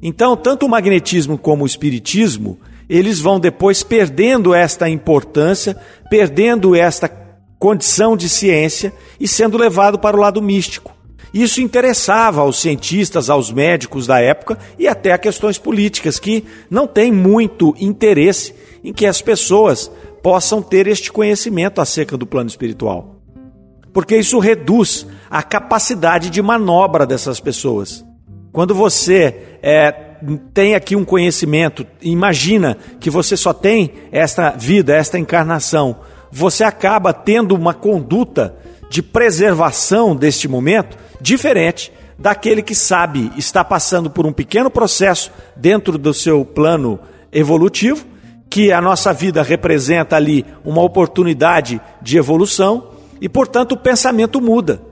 Então, 0.00 0.36
tanto 0.36 0.66
o 0.66 0.68
magnetismo 0.68 1.36
como 1.36 1.64
o 1.64 1.66
espiritismo 1.66 2.58
eles 2.88 3.20
vão 3.20 3.40
depois 3.40 3.82
perdendo 3.82 4.52
esta 4.52 4.88
importância, 4.88 5.76
perdendo 6.10 6.76
esta 6.76 7.08
condição 7.58 8.16
de 8.16 8.28
ciência 8.28 8.92
e 9.18 9.26
sendo 9.26 9.56
levado 9.56 9.98
para 9.98 10.16
o 10.16 10.20
lado 10.20 10.42
místico. 10.42 10.92
Isso 11.32 11.62
interessava 11.62 12.42
aos 12.42 12.60
cientistas, 12.60 13.30
aos 13.30 13.50
médicos 13.50 14.06
da 14.06 14.20
época 14.20 14.58
e 14.78 14.86
até 14.86 15.12
a 15.12 15.18
questões 15.18 15.56
políticas, 15.56 16.18
que 16.18 16.44
não 16.68 16.86
têm 16.86 17.10
muito 17.10 17.74
interesse 17.80 18.54
em 18.84 18.92
que 18.92 19.06
as 19.06 19.22
pessoas 19.22 19.90
possam 20.22 20.60
ter 20.60 20.86
este 20.86 21.10
conhecimento 21.10 21.80
acerca 21.80 22.16
do 22.16 22.26
plano 22.26 22.48
espiritual. 22.48 23.16
Porque 23.92 24.16
isso 24.16 24.38
reduz 24.38 25.06
a 25.30 25.42
capacidade 25.42 26.30
de 26.30 26.42
manobra 26.42 27.06
dessas 27.06 27.40
pessoas. 27.40 28.04
Quando 28.52 28.74
você 28.74 29.58
é, 29.62 29.90
tem 30.52 30.74
aqui 30.74 30.94
um 30.94 31.04
conhecimento, 31.04 31.86
imagina 32.00 32.76
que 33.00 33.08
você 33.08 33.36
só 33.36 33.52
tem 33.52 33.92
esta 34.10 34.50
vida, 34.50 34.94
esta 34.94 35.18
encarnação, 35.18 35.96
você 36.30 36.64
acaba 36.64 37.12
tendo 37.12 37.54
uma 37.54 37.74
conduta 37.74 38.56
de 38.92 39.02
preservação 39.02 40.14
deste 40.14 40.46
momento 40.46 40.98
diferente 41.18 41.90
daquele 42.18 42.60
que 42.60 42.74
sabe 42.74 43.32
está 43.38 43.64
passando 43.64 44.10
por 44.10 44.26
um 44.26 44.32
pequeno 44.34 44.70
processo 44.70 45.32
dentro 45.56 45.96
do 45.96 46.12
seu 46.12 46.44
plano 46.44 47.00
evolutivo, 47.32 48.04
que 48.50 48.70
a 48.70 48.82
nossa 48.82 49.10
vida 49.14 49.42
representa 49.42 50.14
ali 50.16 50.44
uma 50.62 50.82
oportunidade 50.82 51.80
de 52.02 52.18
evolução 52.18 52.90
e, 53.18 53.30
portanto, 53.30 53.72
o 53.72 53.78
pensamento 53.78 54.42
muda. 54.42 54.82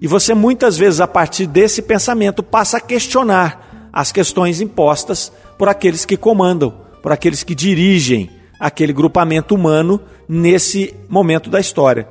E 0.00 0.08
você 0.08 0.34
muitas 0.34 0.76
vezes, 0.76 1.00
a 1.00 1.06
partir 1.06 1.46
desse 1.46 1.80
pensamento, 1.80 2.42
passa 2.42 2.78
a 2.78 2.80
questionar 2.80 3.88
as 3.92 4.10
questões 4.10 4.60
impostas 4.60 5.30
por 5.56 5.68
aqueles 5.68 6.04
que 6.04 6.16
comandam, 6.16 6.74
por 7.00 7.12
aqueles 7.12 7.44
que 7.44 7.54
dirigem 7.54 8.28
aquele 8.58 8.92
grupamento 8.92 9.54
humano 9.54 10.00
nesse 10.28 10.92
momento 11.08 11.48
da 11.48 11.60
história. 11.60 12.08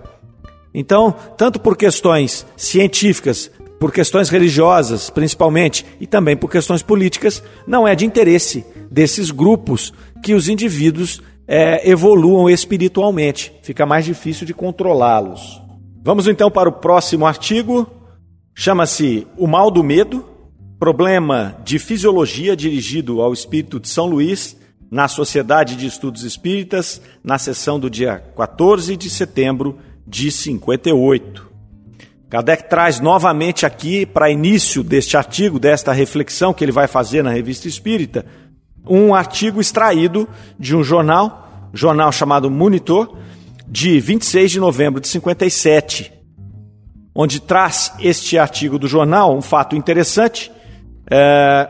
Então, 0.77 1.15
tanto 1.37 1.57
por 1.57 1.77
questões 1.77 2.45
científicas, 2.57 3.49
por 3.79 3.93
questões 3.93 4.27
religiosas, 4.27 5.09
principalmente, 5.09 5.85
e 6.01 6.05
também 6.05 6.35
por 6.35 6.51
questões 6.51 6.83
políticas, 6.83 7.41
não 7.65 7.87
é 7.87 7.95
de 7.95 8.05
interesse 8.05 8.65
desses 8.91 9.31
grupos 9.31 9.93
que 10.21 10.33
os 10.33 10.49
indivíduos 10.49 11.21
é, 11.47 11.89
evoluam 11.89 12.49
espiritualmente. 12.49 13.53
Fica 13.63 13.85
mais 13.85 14.03
difícil 14.03 14.45
de 14.45 14.53
controlá-los. 14.53 15.61
Vamos 16.03 16.27
então 16.27 16.51
para 16.51 16.67
o 16.67 16.73
próximo 16.73 17.25
artigo. 17.25 17.89
Chama-se 18.53 19.25
O 19.37 19.47
Mal 19.47 19.71
do 19.71 19.81
Medo, 19.81 20.25
problema 20.77 21.57
de 21.63 21.79
fisiologia 21.79 22.53
dirigido 22.53 23.21
ao 23.21 23.31
espírito 23.31 23.79
de 23.79 23.87
São 23.87 24.07
Luís 24.07 24.57
na 24.91 25.07
Sociedade 25.07 25.75
de 25.75 25.87
Estudos 25.87 26.23
Espíritas, 26.23 27.01
na 27.23 27.37
sessão 27.37 27.79
do 27.79 27.89
dia 27.89 28.19
14 28.35 28.95
de 28.97 29.09
setembro 29.09 29.77
de 30.05 30.31
58. 30.31 31.45
Kardec 32.29 32.69
traz 32.69 32.99
novamente 32.99 33.65
aqui, 33.65 34.05
para 34.05 34.29
início 34.29 34.83
deste 34.83 35.15
artigo, 35.15 35.59
desta 35.59 35.91
reflexão 35.91 36.53
que 36.53 36.63
ele 36.63 36.71
vai 36.71 36.87
fazer 36.87 37.23
na 37.23 37.31
Revista 37.31 37.67
Espírita, 37.67 38.25
um 38.87 39.13
artigo 39.15 39.61
extraído 39.61 40.27
de 40.59 40.75
um 40.75 40.83
jornal, 40.83 41.69
jornal 41.73 42.11
chamado 42.11 42.49
Monitor, 42.49 43.17
de 43.67 43.99
26 43.99 44.51
de 44.51 44.59
novembro 44.59 45.01
de 45.01 45.07
57, 45.07 46.11
onde 47.13 47.39
traz 47.39 47.93
este 47.99 48.37
artigo 48.37 48.77
do 48.77 48.87
jornal 48.87 49.35
um 49.35 49.41
fato 49.41 49.75
interessante, 49.75 50.51
é, 51.09 51.69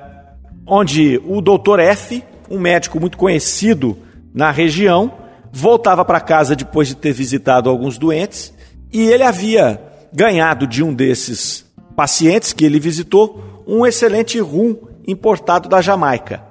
onde 0.65 1.21
o 1.25 1.41
doutor 1.41 1.79
F, 1.79 2.23
um 2.49 2.59
médico 2.59 2.99
muito 2.99 3.17
conhecido 3.17 3.97
na 4.33 4.51
região, 4.51 5.13
voltava 5.57 6.03
para 6.03 6.19
casa 6.19 6.53
depois 6.53 6.89
de 6.89 6.95
ter 6.95 7.13
visitado 7.13 7.69
alguns 7.69 7.97
doentes 7.97 8.53
e 8.91 9.07
ele 9.07 9.23
havia 9.23 9.81
ganhado 10.11 10.67
de 10.67 10.83
um 10.83 10.93
desses 10.93 11.65
pacientes 11.95 12.51
que 12.51 12.65
ele 12.65 12.77
visitou 12.77 13.63
um 13.65 13.85
excelente 13.85 14.37
rum 14.37 14.75
importado 15.07 15.69
da 15.69 15.81
Jamaica. 15.81 16.43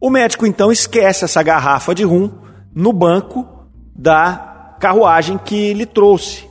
O 0.00 0.10
médico 0.10 0.44
então 0.44 0.72
esquece 0.72 1.24
essa 1.24 1.44
garrafa 1.44 1.94
de 1.94 2.02
rum 2.02 2.28
no 2.74 2.92
banco 2.92 3.46
da 3.94 4.74
carruagem 4.80 5.38
que 5.38 5.72
lhe 5.72 5.86
trouxe. 5.86 6.44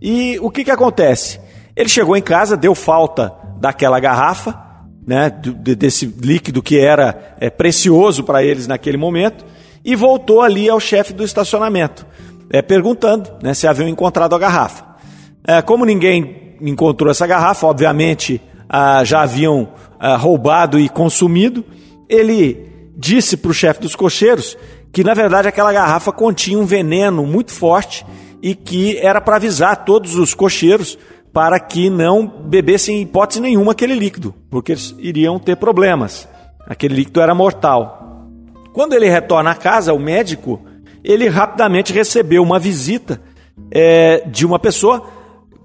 E 0.00 0.38
o 0.40 0.50
que, 0.50 0.64
que 0.64 0.70
acontece? 0.70 1.38
Ele 1.76 1.90
chegou 1.90 2.16
em 2.16 2.22
casa, 2.22 2.56
deu 2.56 2.74
falta 2.74 3.30
daquela 3.60 4.00
garrafa, 4.00 4.58
né, 5.06 5.28
desse 5.28 6.06
líquido 6.06 6.62
que 6.62 6.78
era 6.78 7.36
é, 7.38 7.50
precioso 7.50 8.24
para 8.24 8.42
eles 8.42 8.66
naquele 8.66 8.96
momento, 8.96 9.44
e 9.84 9.94
voltou 9.96 10.42
ali 10.42 10.68
ao 10.68 10.80
chefe 10.80 11.12
do 11.12 11.24
estacionamento, 11.24 12.06
é, 12.50 12.60
perguntando 12.62 13.30
né, 13.42 13.54
se 13.54 13.66
haviam 13.66 13.88
encontrado 13.88 14.34
a 14.34 14.38
garrafa. 14.38 14.84
É, 15.46 15.62
como 15.62 15.84
ninguém 15.84 16.56
encontrou 16.60 17.10
essa 17.10 17.26
garrafa, 17.26 17.66
obviamente 17.66 18.40
ah, 18.68 19.02
já 19.04 19.22
haviam 19.22 19.68
ah, 19.98 20.16
roubado 20.16 20.78
e 20.78 20.88
consumido, 20.88 21.64
ele 22.08 22.68
disse 22.96 23.36
para 23.36 23.50
o 23.50 23.54
chefe 23.54 23.80
dos 23.80 23.96
cocheiros 23.96 24.56
que 24.92 25.02
na 25.02 25.14
verdade 25.14 25.48
aquela 25.48 25.72
garrafa 25.72 26.12
continha 26.12 26.58
um 26.58 26.66
veneno 26.66 27.24
muito 27.24 27.52
forte 27.52 28.04
e 28.42 28.54
que 28.54 28.98
era 28.98 29.20
para 29.20 29.36
avisar 29.36 29.84
todos 29.84 30.16
os 30.16 30.34
cocheiros 30.34 30.98
para 31.32 31.60
que 31.60 31.88
não 31.88 32.26
bebessem 32.26 32.98
em 32.98 33.02
hipótese 33.02 33.40
nenhuma 33.40 33.72
aquele 33.72 33.94
líquido, 33.94 34.34
porque 34.50 34.72
eles 34.72 34.94
iriam 34.98 35.38
ter 35.38 35.56
problemas. 35.56 36.28
Aquele 36.66 36.94
líquido 36.94 37.20
era 37.20 37.34
mortal. 37.34 37.99
Quando 38.72 38.92
ele 38.94 39.08
retorna 39.08 39.50
à 39.50 39.54
casa, 39.54 39.92
o 39.92 39.98
médico, 39.98 40.60
ele 41.02 41.28
rapidamente 41.28 41.92
recebeu 41.92 42.42
uma 42.42 42.58
visita 42.58 43.20
é, 43.70 44.24
de 44.26 44.46
uma 44.46 44.58
pessoa 44.58 45.06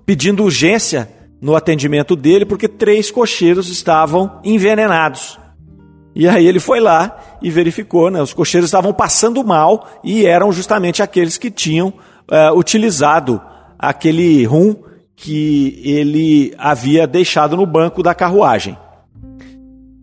pedindo 0.05 0.43
urgência 0.43 1.09
no 1.41 1.55
atendimento 1.55 2.15
dele, 2.15 2.45
porque 2.45 2.67
três 2.67 3.11
cocheiros 3.11 3.69
estavam 3.69 4.39
envenenados. 4.43 5.39
E 6.15 6.27
aí 6.27 6.47
ele 6.47 6.59
foi 6.59 6.79
lá 6.79 7.19
e 7.41 7.51
verificou, 7.51 8.09
né? 8.09 8.21
Os 8.21 8.33
cocheiros 8.33 8.69
estavam 8.69 8.93
passando 8.93 9.43
mal 9.43 9.87
e 10.03 10.25
eram 10.25 10.51
justamente 10.51 11.03
aqueles 11.03 11.37
que 11.37 11.51
tinham 11.51 11.93
é, 12.31 12.51
utilizado 12.51 13.41
aquele 13.77 14.45
rum 14.45 14.75
que 15.15 15.81
ele 15.83 16.53
havia 16.57 17.05
deixado 17.05 17.55
no 17.57 17.65
banco 17.65 18.01
da 18.01 18.15
carruagem. 18.15 18.77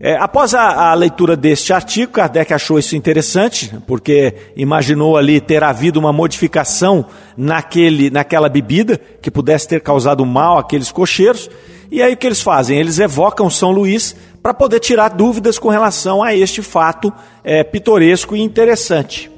É, 0.04 0.16
após 0.16 0.52
a, 0.52 0.90
a, 0.90 0.94
leitura 0.94 1.36
deste 1.36 1.72
artigo, 1.72 2.10
Kardec 2.10 2.52
achou 2.52 2.76
isso 2.76 2.96
interessante, 2.96 3.72
porque 3.86 4.34
imaginou 4.56 5.16
ali 5.16 5.40
ter 5.40 5.62
havido 5.62 6.00
uma 6.00 6.12
modificação 6.12 7.06
naquele, 7.36 8.10
naquela 8.10 8.48
bebida 8.48 8.98
que 8.98 9.30
pudesse 9.30 9.68
ter 9.68 9.80
causado 9.80 10.26
mal 10.26 10.58
àqueles 10.58 10.90
cocheiros. 10.90 11.48
E 11.88 12.02
aí 12.02 12.14
o 12.14 12.16
que 12.16 12.26
eles 12.26 12.42
fazem? 12.42 12.76
Eles 12.76 12.98
evocam 12.98 13.48
São 13.48 13.70
Luís 13.70 14.16
para 14.42 14.52
poder 14.52 14.80
tirar 14.80 15.10
dúvidas 15.10 15.56
com 15.56 15.68
relação 15.68 16.20
a 16.20 16.34
este 16.34 16.62
fato 16.62 17.12
é, 17.44 17.62
pitoresco 17.62 18.34
e 18.34 18.40
interessante. 18.40 19.30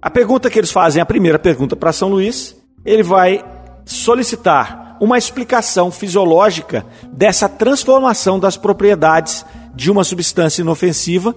A 0.00 0.10
pergunta 0.10 0.50
que 0.50 0.58
eles 0.58 0.72
fazem, 0.72 1.00
a 1.00 1.06
primeira 1.06 1.38
pergunta 1.38 1.76
para 1.76 1.92
São 1.92 2.08
Luís, 2.08 2.56
ele 2.84 3.04
vai 3.04 3.44
solicitar 3.84 4.81
uma 5.02 5.18
explicação 5.18 5.90
fisiológica 5.90 6.86
dessa 7.12 7.48
transformação 7.48 8.38
das 8.38 8.56
propriedades 8.56 9.44
de 9.74 9.90
uma 9.90 10.04
substância 10.04 10.62
inofensiva 10.62 11.34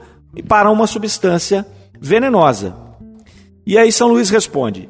para 0.47 0.69
uma 0.69 0.85
substância 0.85 1.65
venenosa. 1.99 2.75
E 3.65 3.75
aí 3.75 3.91
São 3.91 4.09
Luís 4.09 4.29
responde: 4.29 4.87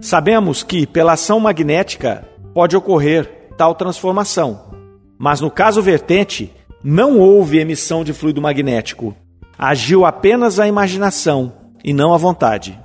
Sabemos 0.00 0.62
que 0.62 0.86
pela 0.86 1.14
ação 1.14 1.40
magnética 1.40 2.24
pode 2.54 2.76
ocorrer 2.76 3.48
tal 3.58 3.74
transformação, 3.74 4.70
mas 5.18 5.40
no 5.40 5.50
caso 5.50 5.82
vertente 5.82 6.52
não 6.80 7.18
houve 7.18 7.58
emissão 7.58 8.04
de 8.04 8.12
fluido 8.12 8.40
magnético. 8.40 9.16
Agiu 9.58 10.06
apenas 10.06 10.60
a 10.60 10.68
imaginação 10.68 11.52
e 11.82 11.92
não 11.92 12.14
a 12.14 12.18
vontade. 12.18 12.78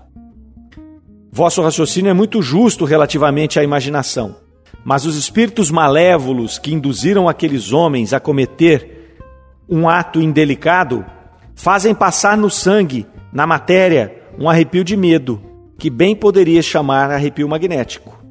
Vosso 1.31 1.61
raciocínio 1.61 2.09
é 2.09 2.13
muito 2.13 2.41
justo 2.41 2.85
relativamente 2.85 3.59
à 3.59 3.63
imaginação, 3.63 4.46
mas 4.83 5.05
os 5.05 5.17
espíritos 5.17 5.69
malévolos 5.69 6.57
que 6.57 6.73
induziram 6.73 7.27
aqueles 7.27 7.73
homens 7.73 8.13
a 8.13 8.19
cometer 8.19 9.15
um 9.67 9.89
ato 9.89 10.21
indelicado 10.21 11.05
fazem 11.53 11.93
passar 11.93 12.37
no 12.37 12.49
sangue, 12.49 13.05
na 13.33 13.45
matéria, 13.45 14.15
um 14.39 14.49
arrepio 14.49 14.83
de 14.83 14.95
medo, 14.95 15.41
que 15.77 15.89
bem 15.89 16.15
poderia 16.15 16.61
chamar 16.61 17.11
arrepio 17.11 17.49
magnético. 17.49 18.23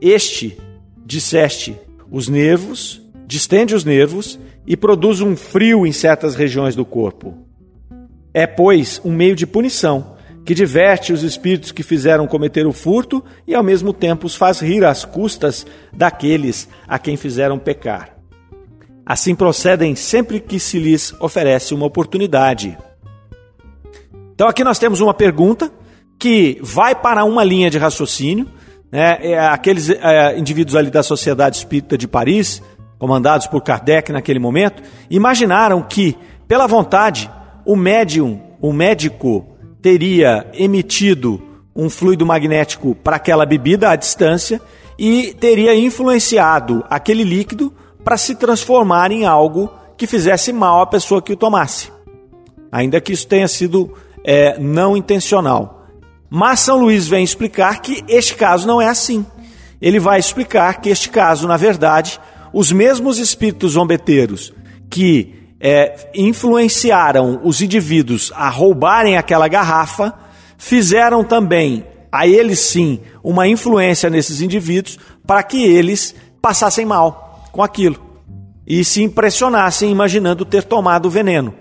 Este, 0.00 0.58
disseste, 1.04 1.78
os 2.10 2.28
nervos, 2.28 3.00
distende 3.26 3.74
os 3.74 3.84
nervos 3.84 4.38
e 4.66 4.76
produz 4.76 5.20
um 5.20 5.34
frio 5.36 5.86
em 5.86 5.92
certas 5.92 6.34
regiões 6.34 6.76
do 6.76 6.84
corpo. 6.84 7.38
É, 8.34 8.46
pois, 8.46 9.00
um 9.04 9.12
meio 9.12 9.34
de 9.34 9.46
punição 9.46 10.11
que 10.44 10.54
diverte 10.54 11.12
os 11.12 11.22
espíritos 11.22 11.70
que 11.70 11.82
fizeram 11.82 12.26
cometer 12.26 12.66
o 12.66 12.72
furto 12.72 13.24
e 13.46 13.54
ao 13.54 13.62
mesmo 13.62 13.92
tempo 13.92 14.26
os 14.26 14.34
faz 14.34 14.60
rir 14.60 14.84
às 14.84 15.04
custas 15.04 15.64
daqueles 15.92 16.68
a 16.86 16.98
quem 16.98 17.16
fizeram 17.16 17.58
pecar. 17.58 18.16
Assim 19.04 19.34
procedem 19.34 19.94
sempre 19.94 20.40
que 20.40 20.58
se 20.58 20.78
lhes 20.78 21.14
oferece 21.20 21.74
uma 21.74 21.86
oportunidade. 21.86 22.76
Então 24.34 24.48
aqui 24.48 24.64
nós 24.64 24.78
temos 24.78 25.00
uma 25.00 25.14
pergunta 25.14 25.70
que 26.18 26.58
vai 26.62 26.94
para 26.94 27.24
uma 27.24 27.42
linha 27.42 27.70
de 27.70 27.78
raciocínio. 27.78 28.48
Né? 28.90 29.18
É, 29.20 29.38
aqueles 29.38 29.90
é, 29.90 30.38
indivíduos 30.38 30.76
ali 30.76 30.90
da 30.90 31.02
Sociedade 31.02 31.56
Espírita 31.56 31.98
de 31.98 32.06
Paris, 32.06 32.62
comandados 32.98 33.46
por 33.46 33.62
Kardec 33.62 34.12
naquele 34.12 34.38
momento, 34.38 34.82
imaginaram 35.10 35.82
que, 35.82 36.16
pela 36.46 36.66
vontade, 36.66 37.30
o 37.64 37.74
médium, 37.74 38.40
o 38.60 38.72
médico 38.72 39.51
teria 39.82 40.46
emitido 40.54 41.42
um 41.74 41.90
fluido 41.90 42.24
magnético 42.24 42.94
para 42.94 43.16
aquela 43.16 43.44
bebida 43.44 43.90
à 43.90 43.96
distância 43.96 44.60
e 44.98 45.34
teria 45.34 45.74
influenciado 45.74 46.84
aquele 46.88 47.24
líquido 47.24 47.74
para 48.04 48.16
se 48.16 48.36
transformar 48.36 49.10
em 49.10 49.24
algo 49.24 49.70
que 49.96 50.06
fizesse 50.06 50.52
mal 50.52 50.80
à 50.80 50.86
pessoa 50.86 51.20
que 51.20 51.32
o 51.32 51.36
tomasse, 51.36 51.90
ainda 52.70 53.00
que 53.00 53.12
isso 53.12 53.26
tenha 53.26 53.48
sido 53.48 53.92
é, 54.24 54.58
não 54.58 54.96
intencional. 54.96 55.86
Mas 56.30 56.60
São 56.60 56.78
Luís 56.78 57.08
vem 57.08 57.24
explicar 57.24 57.80
que 57.80 58.04
este 58.08 58.34
caso 58.34 58.66
não 58.66 58.80
é 58.80 58.88
assim. 58.88 59.26
Ele 59.80 59.98
vai 59.98 60.18
explicar 60.18 60.80
que 60.80 60.88
este 60.88 61.10
caso, 61.10 61.46
na 61.46 61.56
verdade, 61.56 62.20
os 62.52 62.70
mesmos 62.70 63.18
espíritos 63.18 63.72
zombeteiros 63.72 64.52
que 64.88 65.41
é, 65.64 66.10
influenciaram 66.12 67.40
os 67.44 67.62
indivíduos 67.62 68.32
a 68.34 68.48
roubarem 68.48 69.16
aquela 69.16 69.46
garrafa, 69.46 70.12
fizeram 70.58 71.22
também, 71.22 71.86
a 72.10 72.26
eles 72.26 72.58
sim, 72.58 73.00
uma 73.22 73.46
influência 73.46 74.10
nesses 74.10 74.40
indivíduos 74.40 74.98
para 75.24 75.40
que 75.44 75.64
eles 75.64 76.16
passassem 76.42 76.84
mal 76.84 77.46
com 77.52 77.62
aquilo 77.62 77.96
e 78.66 78.84
se 78.84 79.02
impressionassem 79.02 79.88
imaginando 79.88 80.44
ter 80.44 80.64
tomado 80.64 81.06
o 81.06 81.10
veneno. 81.10 81.54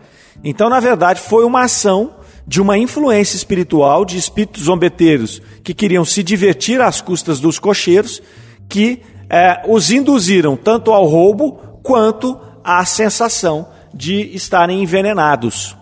Então, 0.44 0.68
na 0.68 0.80
verdade, 0.80 1.22
foi 1.22 1.46
uma 1.46 1.62
ação 1.62 2.16
de 2.48 2.60
uma 2.60 2.78
influência 2.80 3.36
espiritual 3.36 4.04
de 4.04 4.18
espíritos 4.18 4.64
zombeteiros 4.64 5.40
que 5.64 5.76
queriam 5.76 6.04
se 6.04 6.24
divertir 6.24 6.82
às 6.82 7.02
custas 7.02 7.40
dos 7.40 7.60
cocheiros, 7.60 8.20
que 8.68 9.02
é, 9.30 9.62
os 9.68 9.92
induziram 9.92 10.58
tanto 10.58 10.92
ao 10.92 11.06
roubo 11.06 11.60
quanto 11.84 12.38
à 12.64 12.84
sensação 12.84 13.68
de 13.93 14.36
estarem 14.36 14.82
envenenados. 14.82 15.75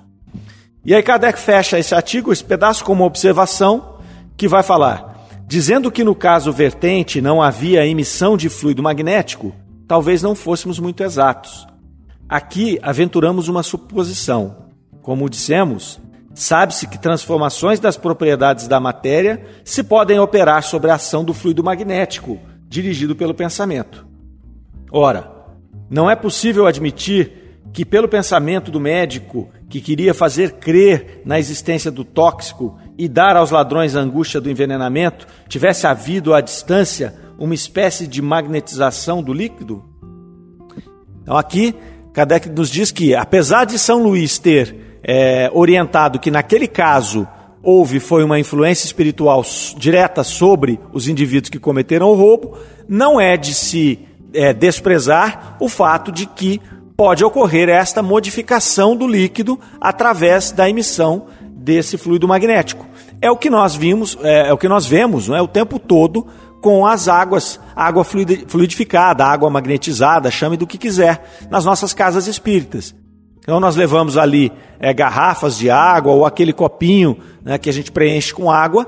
E 0.83 0.95
aí 0.95 1.03
Kardec 1.03 1.39
fecha 1.39 1.77
esse 1.77 1.93
artigo, 1.93 2.31
esse 2.31 2.43
pedaço, 2.43 2.83
com 2.83 2.93
uma 2.93 3.05
observação 3.05 3.99
que 4.37 4.47
vai 4.47 4.63
falar: 4.63 5.27
dizendo 5.47 5.91
que 5.91 6.03
no 6.03 6.15
caso 6.15 6.51
vertente 6.51 7.21
não 7.21 7.41
havia 7.41 7.85
emissão 7.85 8.37
de 8.37 8.49
fluido 8.49 8.81
magnético, 8.81 9.53
talvez 9.87 10.21
não 10.21 10.35
fôssemos 10.35 10.79
muito 10.79 11.03
exatos. 11.03 11.67
Aqui 12.27 12.79
aventuramos 12.81 13.47
uma 13.47 13.63
suposição. 13.63 14.69
Como 15.01 15.29
dissemos, 15.29 15.99
sabe-se 16.35 16.87
que 16.87 16.99
transformações 16.99 17.79
das 17.79 17.97
propriedades 17.97 18.67
da 18.67 18.79
matéria 18.79 19.43
se 19.63 19.83
podem 19.83 20.19
operar 20.19 20.61
sobre 20.63 20.91
a 20.91 20.95
ação 20.95 21.23
do 21.23 21.33
fluido 21.33 21.63
magnético, 21.63 22.39
dirigido 22.67 23.15
pelo 23.15 23.33
pensamento. 23.33 24.05
Ora, 24.91 25.31
não 25.89 26.09
é 26.09 26.15
possível 26.15 26.67
admitir 26.67 27.38
que, 27.71 27.85
pelo 27.85 28.07
pensamento 28.07 28.71
do 28.71 28.79
médico 28.79 29.49
que 29.69 29.79
queria 29.79 30.13
fazer 30.13 30.53
crer 30.53 31.21
na 31.25 31.39
existência 31.39 31.91
do 31.91 32.03
tóxico 32.03 32.77
e 32.97 33.07
dar 33.07 33.35
aos 33.35 33.51
ladrões 33.51 33.95
a 33.95 33.99
angústia 33.99 34.41
do 34.41 34.49
envenenamento, 34.49 35.27
tivesse 35.47 35.85
havido 35.85 36.33
à 36.33 36.41
distância 36.41 37.13
uma 37.37 37.53
espécie 37.53 38.07
de 38.07 38.21
magnetização 38.21 39.23
do 39.23 39.31
líquido? 39.31 39.83
Então, 41.21 41.37
aqui, 41.37 41.75
Kardec 42.13 42.49
nos 42.49 42.69
diz 42.69 42.91
que, 42.91 43.15
apesar 43.15 43.65
de 43.65 43.77
São 43.77 44.01
Luís 44.01 44.37
ter 44.39 44.99
é, 45.03 45.49
orientado 45.53 46.19
que, 46.19 46.31
naquele 46.31 46.67
caso, 46.67 47.27
houve 47.61 47.99
foi 47.99 48.23
uma 48.23 48.39
influência 48.39 48.85
espiritual 48.85 49.43
direta 49.77 50.23
sobre 50.23 50.79
os 50.91 51.07
indivíduos 51.07 51.49
que 51.49 51.59
cometeram 51.59 52.07
o 52.07 52.15
roubo, 52.15 52.57
não 52.87 53.21
é 53.21 53.37
de 53.37 53.53
se 53.53 53.99
é, 54.33 54.53
desprezar 54.53 55.55
o 55.59 55.69
fato 55.69 56.11
de 56.11 56.25
que 56.25 56.61
pode 56.99 57.23
ocorrer 57.23 57.69
esta 57.69 58.03
modificação 58.03 58.93
do 58.93 59.07
líquido 59.07 59.57
através 59.79 60.51
da 60.51 60.69
emissão 60.69 61.27
desse 61.41 61.97
fluido 61.97 62.27
magnético. 62.27 62.85
É 63.21 63.31
o 63.31 63.37
que 63.37 63.49
nós 63.49 63.73
vimos, 63.73 64.17
é, 64.21 64.49
é 64.49 64.53
o 64.53 64.57
que 64.57 64.67
nós 64.67 64.85
vemos, 64.85 65.29
não 65.29 65.33
é, 65.37 65.41
o 65.41 65.47
tempo 65.47 65.79
todo 65.79 66.27
com 66.59 66.85
as 66.85 67.07
águas, 67.07 67.57
água 67.73 68.03
fluidificada, 68.03 69.23
água 69.23 69.49
magnetizada, 69.49 70.29
chame 70.29 70.57
do 70.57 70.67
que 70.67 70.77
quiser, 70.77 71.23
nas 71.49 71.63
nossas 71.63 71.93
casas 71.93 72.27
espíritas. 72.27 72.93
Então 73.39 73.61
nós 73.61 73.77
levamos 73.77 74.17
ali 74.17 74.51
é, 74.77 74.93
garrafas 74.93 75.57
de 75.57 75.69
água 75.69 76.11
ou 76.11 76.25
aquele 76.25 76.51
copinho 76.51 77.17
né, 77.41 77.57
que 77.57 77.69
a 77.69 77.73
gente 77.73 77.93
preenche 77.93 78.33
com 78.33 78.51
água. 78.51 78.85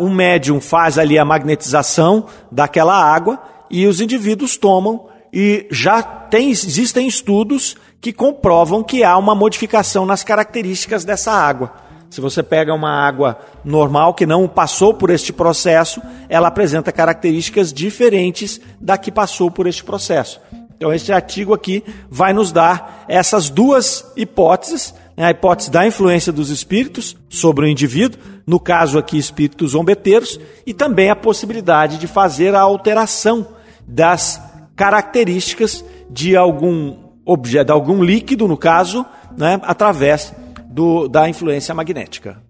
Um 0.00 0.10
médium 0.10 0.60
faz 0.60 0.98
ali 0.98 1.18
a 1.18 1.24
magnetização 1.24 2.26
daquela 2.52 2.94
água 2.94 3.40
e 3.70 3.86
os 3.86 4.02
indivíduos 4.02 4.58
tomam 4.58 5.15
e 5.32 5.66
já 5.70 6.02
tem, 6.02 6.50
existem 6.50 7.06
estudos 7.06 7.76
que 8.00 8.12
comprovam 8.12 8.82
que 8.82 9.02
há 9.02 9.16
uma 9.16 9.34
modificação 9.34 10.06
nas 10.06 10.22
características 10.22 11.04
dessa 11.04 11.32
água. 11.32 11.72
Se 12.08 12.20
você 12.20 12.42
pega 12.42 12.72
uma 12.72 12.90
água 12.90 13.38
normal 13.64 14.14
que 14.14 14.24
não 14.24 14.46
passou 14.46 14.94
por 14.94 15.10
este 15.10 15.32
processo, 15.32 16.00
ela 16.28 16.48
apresenta 16.48 16.92
características 16.92 17.72
diferentes 17.72 18.60
da 18.80 18.96
que 18.96 19.10
passou 19.10 19.50
por 19.50 19.66
este 19.66 19.82
processo. 19.82 20.40
Então, 20.76 20.92
este 20.92 21.10
artigo 21.10 21.54
aqui 21.54 21.82
vai 22.08 22.32
nos 22.32 22.52
dar 22.52 23.04
essas 23.08 23.48
duas 23.48 24.12
hipóteses: 24.16 24.94
né? 25.16 25.26
a 25.26 25.30
hipótese 25.30 25.70
da 25.70 25.86
influência 25.86 26.32
dos 26.32 26.50
espíritos 26.50 27.16
sobre 27.28 27.64
o 27.64 27.68
indivíduo, 27.68 28.20
no 28.46 28.60
caso 28.60 28.98
aqui, 28.98 29.18
espíritos 29.18 29.72
zombeteiros, 29.72 30.38
e 30.66 30.74
também 30.74 31.10
a 31.10 31.16
possibilidade 31.16 31.98
de 31.98 32.06
fazer 32.06 32.54
a 32.54 32.60
alteração 32.60 33.48
das 33.86 34.40
características 34.76 35.84
de 36.10 36.36
algum 36.36 36.96
objeto, 37.24 37.66
de 37.66 37.72
algum 37.72 38.04
líquido, 38.04 38.46
no 38.46 38.56
caso, 38.56 39.04
né, 39.36 39.58
através 39.62 40.32
do, 40.68 41.08
da 41.08 41.28
influência 41.28 41.74
magnética. 41.74 42.40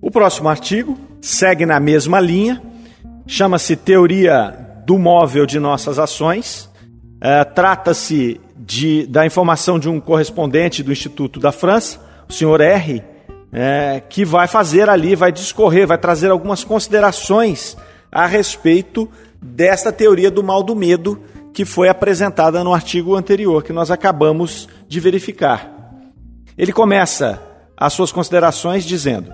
O 0.00 0.10
próximo 0.10 0.48
artigo 0.48 0.96
segue 1.20 1.66
na 1.66 1.80
mesma 1.80 2.20
linha, 2.20 2.62
chama-se 3.26 3.74
Teoria 3.74 4.82
do 4.86 4.98
Móvel 4.98 5.46
de 5.46 5.58
Nossas 5.58 5.98
Ações. 5.98 6.70
É, 7.20 7.44
Trata-se 7.44 8.40
da 9.08 9.26
informação 9.26 9.78
de 9.78 9.88
um 9.88 10.00
correspondente 10.00 10.82
do 10.82 10.92
Instituto 10.92 11.40
da 11.40 11.50
França, 11.50 12.00
o 12.28 12.32
senhor 12.32 12.60
R., 12.60 13.02
é, 13.52 14.00
que 14.08 14.24
vai 14.24 14.46
fazer 14.46 14.88
ali, 14.88 15.16
vai 15.16 15.32
discorrer, 15.32 15.86
vai 15.86 15.98
trazer 15.98 16.30
algumas 16.30 16.62
considerações 16.62 17.76
a 18.12 18.26
respeito 18.26 19.08
desta 19.42 19.90
teoria 19.90 20.30
do 20.30 20.42
mal 20.42 20.62
do 20.62 20.76
medo 20.76 21.20
que 21.52 21.64
foi 21.64 21.88
apresentada 21.88 22.62
no 22.62 22.72
artigo 22.72 23.16
anterior 23.16 23.62
que 23.62 23.72
nós 23.72 23.90
acabamos 23.90 24.68
de 24.88 25.00
verificar. 25.00 25.80
Ele 26.56 26.72
começa 26.72 27.40
as 27.76 27.92
suas 27.92 28.12
considerações 28.12 28.84
dizendo: 28.84 29.32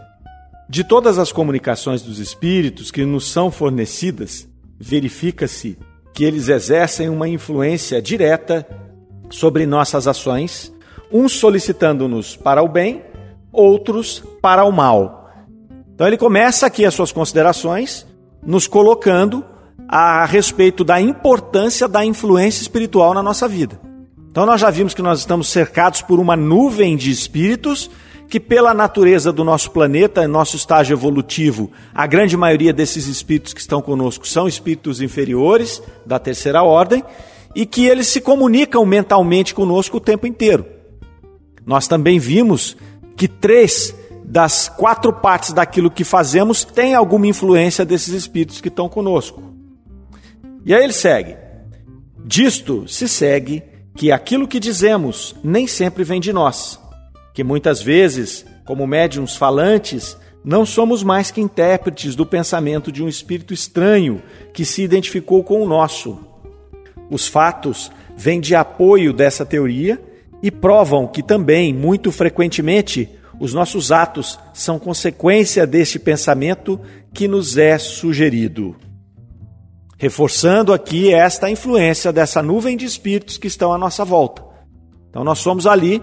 De 0.68 0.84
todas 0.84 1.18
as 1.18 1.32
comunicações 1.32 2.02
dos 2.02 2.18
espíritos 2.18 2.90
que 2.90 3.04
nos 3.04 3.30
são 3.30 3.50
fornecidas, 3.50 4.48
verifica-se 4.78 5.78
que 6.14 6.24
eles 6.24 6.48
exercem 6.48 7.08
uma 7.08 7.28
influência 7.28 8.00
direta 8.00 8.66
sobre 9.28 9.66
nossas 9.66 10.06
ações, 10.06 10.72
uns 11.12 11.32
solicitando-nos 11.32 12.36
para 12.36 12.62
o 12.62 12.68
bem, 12.68 13.04
outros 13.52 14.22
para 14.40 14.64
o 14.64 14.72
mal. 14.72 15.30
Então 15.94 16.06
ele 16.06 16.16
começa 16.16 16.66
aqui 16.66 16.84
as 16.84 16.94
suas 16.94 17.12
considerações, 17.12 18.06
nos 18.42 18.66
colocando 18.66 19.44
a 19.88 20.24
respeito 20.24 20.82
da 20.82 21.00
importância 21.00 21.86
da 21.86 22.04
influência 22.04 22.62
espiritual 22.62 23.14
na 23.14 23.22
nossa 23.22 23.46
vida. 23.46 23.80
Então 24.30 24.44
nós 24.44 24.60
já 24.60 24.70
vimos 24.70 24.92
que 24.92 25.02
nós 25.02 25.20
estamos 25.20 25.48
cercados 25.48 26.02
por 26.02 26.20
uma 26.20 26.36
nuvem 26.36 26.96
de 26.96 27.10
espíritos 27.10 27.90
que 28.28 28.40
pela 28.40 28.74
natureza 28.74 29.32
do 29.32 29.44
nosso 29.44 29.70
planeta, 29.70 30.26
nosso 30.26 30.56
estágio 30.56 30.94
evolutivo, 30.94 31.70
a 31.94 32.06
grande 32.06 32.36
maioria 32.36 32.72
desses 32.72 33.06
espíritos 33.06 33.54
que 33.54 33.60
estão 33.60 33.80
conosco 33.80 34.26
são 34.26 34.48
espíritos 34.48 35.00
inferiores 35.00 35.82
da 36.04 36.18
terceira 36.18 36.62
ordem 36.62 37.04
e 37.54 37.64
que 37.64 37.86
eles 37.86 38.08
se 38.08 38.20
comunicam 38.20 38.84
mentalmente 38.84 39.54
conosco 39.54 39.96
o 39.96 40.00
tempo 40.00 40.26
inteiro. 40.26 40.66
Nós 41.64 41.88
também 41.88 42.18
vimos 42.18 42.76
que 43.16 43.26
três 43.26 43.94
das 44.24 44.68
quatro 44.68 45.12
partes 45.12 45.52
daquilo 45.52 45.90
que 45.90 46.04
fazemos 46.04 46.64
têm 46.64 46.94
alguma 46.94 47.26
influência 47.26 47.84
desses 47.84 48.12
espíritos 48.12 48.60
que 48.60 48.68
estão 48.68 48.88
conosco. 48.88 49.55
E 50.66 50.74
aí 50.74 50.82
ele 50.82 50.92
segue: 50.92 51.36
Disto 52.24 52.88
se 52.88 53.08
segue 53.08 53.62
que 53.94 54.10
aquilo 54.10 54.48
que 54.48 54.58
dizemos 54.58 55.36
nem 55.42 55.64
sempre 55.68 56.02
vem 56.02 56.20
de 56.20 56.32
nós, 56.32 56.80
que 57.32 57.44
muitas 57.44 57.80
vezes, 57.80 58.44
como 58.64 58.84
médiums 58.84 59.36
falantes, 59.36 60.16
não 60.44 60.66
somos 60.66 61.04
mais 61.04 61.30
que 61.30 61.40
intérpretes 61.40 62.16
do 62.16 62.26
pensamento 62.26 62.90
de 62.90 63.02
um 63.02 63.08
espírito 63.08 63.54
estranho 63.54 64.20
que 64.52 64.64
se 64.64 64.82
identificou 64.82 65.44
com 65.44 65.62
o 65.62 65.68
nosso. 65.68 66.18
Os 67.08 67.28
fatos 67.28 67.92
vêm 68.16 68.40
de 68.40 68.56
apoio 68.56 69.12
dessa 69.12 69.46
teoria 69.46 70.02
e 70.42 70.50
provam 70.50 71.06
que 71.06 71.22
também, 71.22 71.72
muito 71.72 72.10
frequentemente, 72.10 73.08
os 73.38 73.54
nossos 73.54 73.92
atos 73.92 74.36
são 74.52 74.80
consequência 74.80 75.64
deste 75.64 75.98
pensamento 75.98 76.80
que 77.14 77.28
nos 77.28 77.56
é 77.56 77.78
sugerido 77.78 78.74
reforçando 79.96 80.72
aqui 80.72 81.12
esta 81.12 81.50
influência 81.50 82.12
dessa 82.12 82.42
nuvem 82.42 82.76
de 82.76 82.84
espíritos 82.84 83.38
que 83.38 83.46
estão 83.46 83.72
à 83.72 83.78
nossa 83.78 84.04
volta. 84.04 84.42
Então 85.08 85.24
nós 85.24 85.38
somos 85.38 85.66
ali 85.66 86.02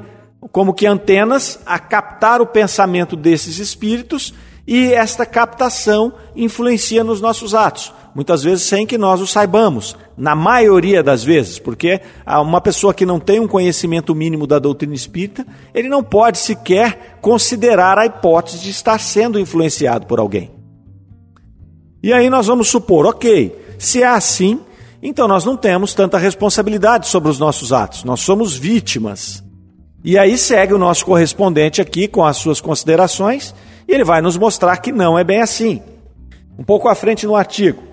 como 0.52 0.74
que 0.74 0.86
antenas 0.86 1.60
a 1.66 1.80
captar 1.80 2.42
o 2.42 2.48
pensamento 2.48 3.16
desses 3.16 3.60
espíritos 3.60 4.34
e 4.66 4.94
esta 4.94 5.26
captação 5.26 6.14
influencia 6.36 7.04
nos 7.04 7.20
nossos 7.20 7.54
atos, 7.54 7.94
muitas 8.16 8.44
vezes 8.44 8.64
sem 8.64 8.86
que 8.88 8.98
nós 8.98 9.20
o 9.20 9.28
saibamos, 9.28 9.96
na 10.18 10.36
maioria 10.36 11.04
das 11.04 11.24
vezes, 11.24 11.60
porque 11.60 12.00
uma 12.26 12.62
pessoa 12.62 12.94
que 12.94 13.06
não 13.06 13.20
tem 13.20 13.40
um 13.40 13.48
conhecimento 13.48 14.16
mínimo 14.16 14.48
da 14.48 14.60
doutrina 14.60 14.94
espírita, 14.94 15.46
ele 15.74 15.90
não 15.90 16.02
pode 16.02 16.38
sequer 16.38 17.18
considerar 17.22 17.98
a 17.98 18.06
hipótese 18.06 18.60
de 18.60 18.70
estar 18.70 19.00
sendo 19.00 19.40
influenciado 19.40 20.08
por 20.08 20.20
alguém. 20.20 20.52
E 22.02 22.14
aí 22.14 22.30
nós 22.30 22.48
vamos 22.48 22.70
supor, 22.70 23.06
ok, 23.06 23.63
se 23.84 24.02
é 24.02 24.08
assim, 24.08 24.62
então 25.02 25.28
nós 25.28 25.44
não 25.44 25.58
temos 25.58 25.94
tanta 25.94 26.18
responsabilidade 26.18 27.08
sobre 27.08 27.30
os 27.30 27.38
nossos 27.38 27.74
atos, 27.74 28.06
nós 28.06 28.22
somos 28.22 28.56
vítimas. 28.56 29.44
E 30.02 30.18
aí 30.18 30.38
segue 30.38 30.74
o 30.74 30.78
nosso 30.78 31.06
correspondente 31.06 31.82
aqui 31.82 32.08
com 32.08 32.24
as 32.24 32.38
suas 32.38 32.62
considerações, 32.62 33.54
e 33.86 33.94
ele 33.94 34.06
vai 34.06 34.22
nos 34.22 34.38
mostrar 34.38 34.78
que 34.78 34.94
não 34.94 35.20
é 35.20 35.24
bem 35.26 35.42
assim. 35.42 35.82
Um 36.58 36.64
pouco 36.64 36.88
à 36.88 36.96
frente 36.96 37.26
no 37.26 37.36
artigo. 37.36 37.84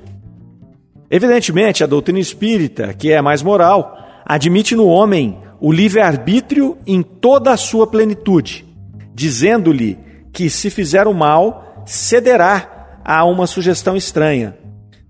Evidentemente, 1.10 1.82
a 1.82 1.88
doutrina 1.88 2.20
espírita, 2.20 2.94
que 2.94 3.10
é 3.10 3.20
mais 3.20 3.42
moral, 3.42 3.98
admite 4.24 4.76
no 4.76 4.86
homem 4.86 5.40
o 5.60 5.72
livre-arbítrio 5.72 6.78
em 6.86 7.02
toda 7.02 7.50
a 7.50 7.56
sua 7.56 7.84
plenitude, 7.84 8.64
dizendo-lhe 9.12 9.98
que, 10.32 10.48
se 10.48 10.70
fizer 10.70 11.08
o 11.08 11.14
mal, 11.14 11.82
cederá 11.84 13.00
a 13.04 13.24
uma 13.24 13.48
sugestão 13.48 13.96
estranha. 13.96 14.59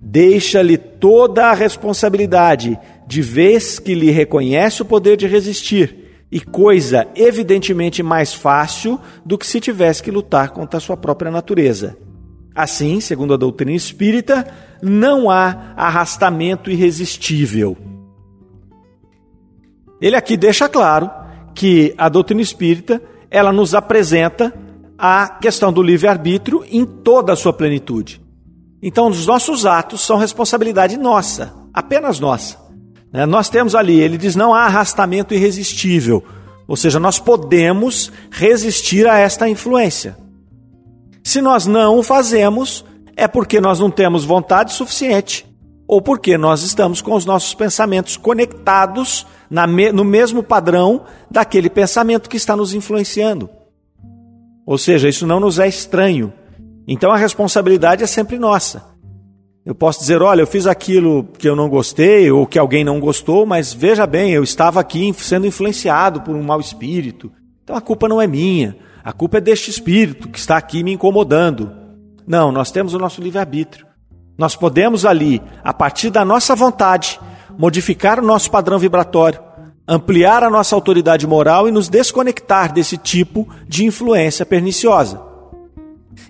Deixa-lhe 0.00 0.78
toda 0.78 1.46
a 1.46 1.52
responsabilidade, 1.52 2.78
de 3.06 3.20
vez 3.20 3.78
que 3.78 3.94
lhe 3.94 4.10
reconhece 4.10 4.80
o 4.80 4.84
poder 4.84 5.16
de 5.16 5.26
resistir, 5.26 6.24
e 6.32 6.40
coisa 6.40 7.06
evidentemente 7.14 8.02
mais 8.02 8.32
fácil 8.32 8.98
do 9.26 9.36
que 9.36 9.46
se 9.46 9.60
tivesse 9.60 10.02
que 10.02 10.10
lutar 10.10 10.50
contra 10.50 10.78
a 10.78 10.80
sua 10.80 10.96
própria 10.96 11.30
natureza. 11.30 11.98
Assim, 12.54 13.00
segundo 13.00 13.34
a 13.34 13.36
doutrina 13.36 13.72
espírita, 13.72 14.46
não 14.82 15.28
há 15.28 15.74
arrastamento 15.76 16.70
irresistível. 16.70 17.76
Ele 20.00 20.16
aqui 20.16 20.36
deixa 20.36 20.68
claro 20.68 21.10
que 21.54 21.94
a 21.98 22.08
doutrina 22.08 22.40
espírita, 22.40 23.02
ela 23.30 23.52
nos 23.52 23.74
apresenta 23.74 24.52
a 24.98 25.28
questão 25.28 25.72
do 25.72 25.82
livre-arbítrio 25.82 26.64
em 26.70 26.86
toda 26.86 27.32
a 27.32 27.36
sua 27.36 27.52
plenitude. 27.52 28.20
Então, 28.82 29.08
os 29.08 29.26
nossos 29.26 29.66
atos 29.66 30.00
são 30.00 30.16
responsabilidade 30.16 30.96
nossa, 30.96 31.52
apenas 31.72 32.18
nossa. 32.18 32.56
Né? 33.12 33.26
Nós 33.26 33.48
temos 33.48 33.74
ali, 33.74 34.00
ele 34.00 34.16
diz, 34.16 34.34
não 34.34 34.54
há 34.54 34.62
arrastamento 34.62 35.34
irresistível, 35.34 36.24
ou 36.66 36.76
seja, 36.76 36.98
nós 37.00 37.18
podemos 37.18 38.10
resistir 38.30 39.06
a 39.06 39.18
esta 39.18 39.48
influência. 39.48 40.16
Se 41.22 41.42
nós 41.42 41.66
não 41.66 41.98
o 41.98 42.02
fazemos, 42.02 42.84
é 43.16 43.28
porque 43.28 43.60
nós 43.60 43.78
não 43.78 43.90
temos 43.90 44.24
vontade 44.24 44.72
suficiente 44.72 45.46
ou 45.86 46.00
porque 46.00 46.38
nós 46.38 46.62
estamos 46.62 47.02
com 47.02 47.14
os 47.14 47.26
nossos 47.26 47.52
pensamentos 47.52 48.16
conectados 48.16 49.26
me 49.50 49.90
no 49.90 50.04
mesmo 50.04 50.40
padrão 50.40 51.04
daquele 51.28 51.68
pensamento 51.68 52.30
que 52.30 52.36
está 52.36 52.56
nos 52.56 52.72
influenciando. 52.72 53.50
Ou 54.64 54.78
seja, 54.78 55.08
isso 55.08 55.26
não 55.26 55.40
nos 55.40 55.58
é 55.58 55.66
estranho. 55.66 56.32
Então 56.92 57.12
a 57.12 57.16
responsabilidade 57.16 58.02
é 58.02 58.06
sempre 58.06 58.36
nossa. 58.36 58.84
Eu 59.64 59.76
posso 59.76 60.00
dizer, 60.00 60.20
olha, 60.22 60.42
eu 60.42 60.46
fiz 60.46 60.66
aquilo 60.66 61.22
que 61.38 61.48
eu 61.48 61.54
não 61.54 61.68
gostei 61.68 62.32
ou 62.32 62.44
que 62.48 62.58
alguém 62.58 62.82
não 62.82 62.98
gostou, 62.98 63.46
mas 63.46 63.72
veja 63.72 64.04
bem, 64.08 64.32
eu 64.32 64.42
estava 64.42 64.80
aqui 64.80 65.14
sendo 65.16 65.46
influenciado 65.46 66.20
por 66.22 66.34
um 66.34 66.42
mau 66.42 66.58
espírito. 66.58 67.30
Então 67.62 67.76
a 67.76 67.80
culpa 67.80 68.08
não 68.08 68.20
é 68.20 68.26
minha. 68.26 68.76
A 69.04 69.12
culpa 69.12 69.38
é 69.38 69.40
deste 69.40 69.70
espírito 69.70 70.28
que 70.28 70.38
está 70.40 70.56
aqui 70.56 70.82
me 70.82 70.92
incomodando. 70.92 71.70
Não, 72.26 72.50
nós 72.50 72.72
temos 72.72 72.92
o 72.92 72.98
nosso 72.98 73.22
livre-arbítrio. 73.22 73.86
Nós 74.36 74.56
podemos 74.56 75.06
ali, 75.06 75.40
a 75.62 75.72
partir 75.72 76.10
da 76.10 76.24
nossa 76.24 76.56
vontade, 76.56 77.20
modificar 77.56 78.18
o 78.18 78.26
nosso 78.26 78.50
padrão 78.50 78.80
vibratório, 78.80 79.38
ampliar 79.86 80.42
a 80.42 80.50
nossa 80.50 80.74
autoridade 80.74 81.24
moral 81.24 81.68
e 81.68 81.70
nos 81.70 81.88
desconectar 81.88 82.72
desse 82.72 82.96
tipo 82.96 83.48
de 83.68 83.84
influência 83.84 84.44
perniciosa. 84.44 85.29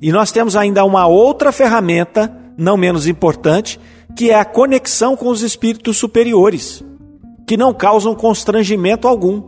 E 0.00 0.12
nós 0.12 0.32
temos 0.32 0.56
ainda 0.56 0.84
uma 0.84 1.06
outra 1.06 1.52
ferramenta, 1.52 2.34
não 2.56 2.76
menos 2.76 3.06
importante, 3.06 3.78
que 4.16 4.30
é 4.30 4.34
a 4.34 4.44
conexão 4.44 5.16
com 5.16 5.28
os 5.28 5.42
espíritos 5.42 5.96
superiores, 5.96 6.84
que 7.46 7.56
não 7.56 7.72
causam 7.72 8.14
constrangimento 8.14 9.08
algum. 9.08 9.42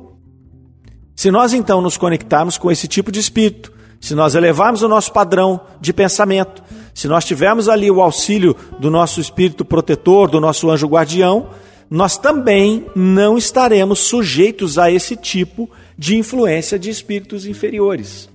Se 1.14 1.30
nós 1.30 1.52
então 1.52 1.80
nos 1.80 1.96
conectarmos 1.96 2.56
com 2.56 2.70
esse 2.70 2.88
tipo 2.88 3.12
de 3.12 3.20
espírito, 3.20 3.72
se 4.00 4.14
nós 4.14 4.34
elevarmos 4.34 4.82
o 4.82 4.88
nosso 4.88 5.12
padrão 5.12 5.60
de 5.80 5.92
pensamento, 5.92 6.62
se 6.94 7.06
nós 7.06 7.24
tivermos 7.24 7.68
ali 7.68 7.90
o 7.90 8.02
auxílio 8.02 8.56
do 8.78 8.90
nosso 8.90 9.20
espírito 9.20 9.64
protetor, 9.64 10.28
do 10.28 10.40
nosso 10.40 10.70
anjo 10.70 10.88
guardião, 10.88 11.50
nós 11.88 12.16
também 12.16 12.86
não 12.96 13.36
estaremos 13.36 14.00
sujeitos 14.00 14.78
a 14.78 14.90
esse 14.90 15.14
tipo 15.14 15.70
de 15.96 16.16
influência 16.16 16.78
de 16.78 16.88
espíritos 16.88 17.46
inferiores. 17.46 18.31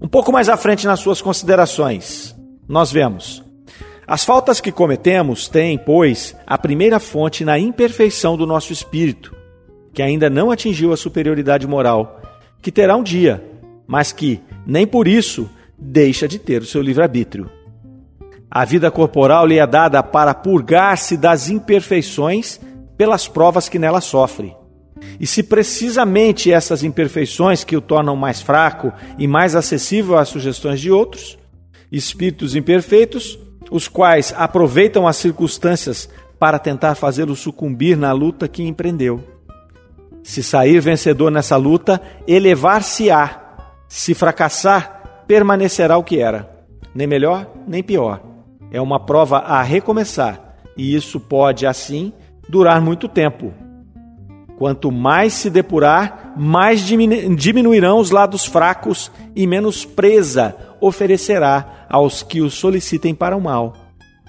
Um 0.00 0.08
pouco 0.08 0.30
mais 0.30 0.48
à 0.48 0.56
frente 0.56 0.86
nas 0.86 1.00
suas 1.00 1.22
considerações, 1.22 2.34
nós 2.68 2.92
vemos: 2.92 3.42
as 4.06 4.24
faltas 4.24 4.60
que 4.60 4.70
cometemos 4.70 5.48
têm, 5.48 5.78
pois, 5.78 6.36
a 6.46 6.56
primeira 6.56 7.00
fonte 7.00 7.44
na 7.44 7.58
imperfeição 7.58 8.36
do 8.36 8.46
nosso 8.46 8.72
espírito, 8.72 9.34
que 9.92 10.02
ainda 10.02 10.28
não 10.30 10.50
atingiu 10.50 10.92
a 10.92 10.96
superioridade 10.96 11.66
moral, 11.66 12.20
que 12.60 12.70
terá 12.70 12.96
um 12.96 13.02
dia, 13.02 13.42
mas 13.86 14.12
que, 14.12 14.40
nem 14.66 14.86
por 14.86 15.08
isso, 15.08 15.48
deixa 15.78 16.28
de 16.28 16.38
ter 16.38 16.62
o 16.62 16.66
seu 16.66 16.82
livre-arbítrio. 16.82 17.50
A 18.50 18.64
vida 18.64 18.90
corporal 18.90 19.46
lhe 19.46 19.58
é 19.58 19.66
dada 19.66 20.02
para 20.02 20.34
purgar-se 20.34 21.16
das 21.16 21.48
imperfeições 21.50 22.60
pelas 22.96 23.26
provas 23.26 23.68
que 23.68 23.78
nela 23.78 24.00
sofre. 24.00 24.56
E 25.20 25.26
se 25.26 25.42
precisamente 25.42 26.50
essas 26.50 26.82
imperfeições 26.82 27.64
que 27.64 27.76
o 27.76 27.80
tornam 27.80 28.16
mais 28.16 28.40
fraco 28.40 28.92
e 29.18 29.26
mais 29.26 29.54
acessível 29.54 30.16
às 30.16 30.28
sugestões 30.28 30.80
de 30.80 30.90
outros, 30.90 31.38
espíritos 31.90 32.54
imperfeitos, 32.54 33.38
os 33.70 33.88
quais 33.88 34.34
aproveitam 34.36 35.06
as 35.06 35.16
circunstâncias 35.16 36.08
para 36.38 36.58
tentar 36.58 36.94
fazê-lo 36.94 37.34
sucumbir 37.34 37.96
na 37.96 38.12
luta 38.12 38.48
que 38.48 38.62
empreendeu. 38.62 39.22
Se 40.22 40.42
sair 40.42 40.80
vencedor 40.80 41.30
nessa 41.30 41.56
luta, 41.56 42.00
elevar-se-á. 42.26 43.42
Se 43.88 44.14
fracassar, 44.14 45.24
permanecerá 45.26 45.96
o 45.96 46.04
que 46.04 46.20
era. 46.20 46.50
Nem 46.94 47.06
melhor, 47.06 47.50
nem 47.66 47.82
pior. 47.82 48.20
É 48.70 48.80
uma 48.80 48.98
prova 48.98 49.38
a 49.38 49.62
recomeçar, 49.62 50.56
e 50.76 50.94
isso 50.94 51.20
pode, 51.20 51.66
assim, 51.66 52.12
durar 52.48 52.80
muito 52.80 53.08
tempo. 53.08 53.54
Quanto 54.56 54.90
mais 54.90 55.34
se 55.34 55.50
depurar, 55.50 56.32
mais 56.36 56.80
diminuirão 56.80 57.98
os 57.98 58.10
lados 58.10 58.46
fracos 58.46 59.10
e 59.34 59.46
menos 59.46 59.84
presa 59.84 60.56
oferecerá 60.80 61.86
aos 61.88 62.22
que 62.22 62.40
o 62.40 62.50
solicitem 62.50 63.14
para 63.14 63.36
o 63.36 63.40
mal. 63.40 63.74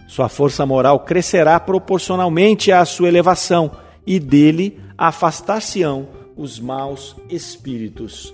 Sua 0.08 0.28
força 0.30 0.66
moral 0.66 1.02
crescerá 1.02 1.60
proporcionalmente 1.60 2.72
à 2.72 2.84
sua 2.86 3.08
elevação 3.08 3.72
e 4.06 4.20
dele 4.20 4.80
afastar-se-ão 4.98 6.08
os 6.36 6.60
maus 6.60 7.16
espíritos. 7.30 8.34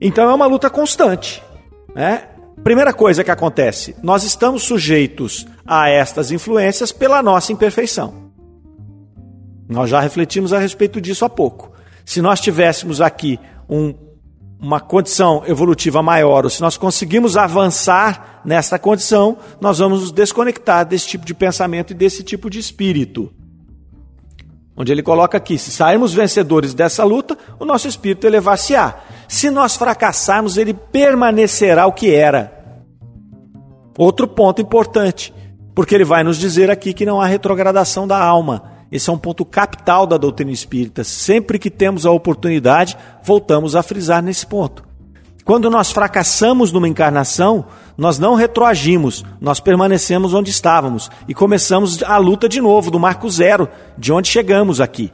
Então 0.00 0.30
é 0.30 0.34
uma 0.34 0.46
luta 0.46 0.70
constante. 0.70 1.42
Né? 1.94 2.28
Primeira 2.64 2.92
coisa 2.92 3.24
que 3.24 3.30
acontece: 3.30 3.96
nós 4.02 4.22
estamos 4.24 4.62
sujeitos 4.62 5.46
a 5.66 5.88
estas 5.88 6.30
influências 6.30 6.90
pela 6.90 7.22
nossa 7.22 7.52
imperfeição. 7.52 8.29
Nós 9.70 9.88
já 9.88 10.00
refletimos 10.00 10.52
a 10.52 10.58
respeito 10.58 11.00
disso 11.00 11.24
há 11.24 11.28
pouco. 11.28 11.72
Se 12.04 12.20
nós 12.20 12.40
tivéssemos 12.40 13.00
aqui 13.00 13.38
um, 13.68 13.94
uma 14.60 14.80
condição 14.80 15.42
evolutiva 15.46 16.02
maior, 16.02 16.44
ou 16.44 16.50
se 16.50 16.60
nós 16.60 16.76
conseguimos 16.76 17.36
avançar 17.36 18.42
nessa 18.44 18.78
condição, 18.78 19.38
nós 19.60 19.78
vamos 19.78 20.00
nos 20.00 20.12
desconectar 20.12 20.84
desse 20.84 21.06
tipo 21.06 21.24
de 21.24 21.32
pensamento 21.32 21.92
e 21.92 21.94
desse 21.94 22.22
tipo 22.22 22.50
de 22.50 22.58
espírito 22.58 23.32
onde 24.80 24.90
ele 24.90 25.02
coloca 25.02 25.36
aqui: 25.36 25.58
se 25.58 25.70
sairmos 25.70 26.14
vencedores 26.14 26.72
dessa 26.72 27.04
luta, 27.04 27.36
o 27.58 27.66
nosso 27.66 27.86
espírito 27.86 28.26
elevar-se-á. 28.26 28.94
Se 29.28 29.50
nós 29.50 29.76
fracassarmos, 29.76 30.56
ele 30.56 30.72
permanecerá 30.72 31.86
o 31.86 31.92
que 31.92 32.14
era. 32.14 32.50
Outro 33.98 34.26
ponto 34.26 34.62
importante, 34.62 35.34
porque 35.74 35.94
ele 35.94 36.04
vai 36.04 36.24
nos 36.24 36.38
dizer 36.38 36.70
aqui 36.70 36.94
que 36.94 37.04
não 37.04 37.20
há 37.20 37.26
retrogradação 37.26 38.08
da 38.08 38.18
alma. 38.18 38.79
Esse 38.90 39.08
é 39.08 39.12
um 39.12 39.18
ponto 39.18 39.44
capital 39.44 40.06
da 40.06 40.16
doutrina 40.16 40.50
espírita. 40.50 41.04
Sempre 41.04 41.58
que 41.58 41.70
temos 41.70 42.04
a 42.04 42.10
oportunidade, 42.10 42.96
voltamos 43.22 43.76
a 43.76 43.82
frisar 43.82 44.22
nesse 44.22 44.46
ponto. 44.46 44.90
Quando 45.44 45.70
nós 45.70 45.90
fracassamos 45.90 46.70
numa 46.70 46.88
encarnação, 46.88 47.66
nós 47.96 48.18
não 48.18 48.34
retroagimos, 48.34 49.24
nós 49.40 49.60
permanecemos 49.60 50.34
onde 50.34 50.50
estávamos 50.50 51.10
e 51.26 51.34
começamos 51.34 52.02
a 52.02 52.16
luta 52.18 52.48
de 52.48 52.60
novo, 52.60 52.90
do 52.90 53.00
marco 53.00 53.28
zero, 53.30 53.68
de 53.96 54.12
onde 54.12 54.28
chegamos 54.28 54.80
aqui. 54.80 55.12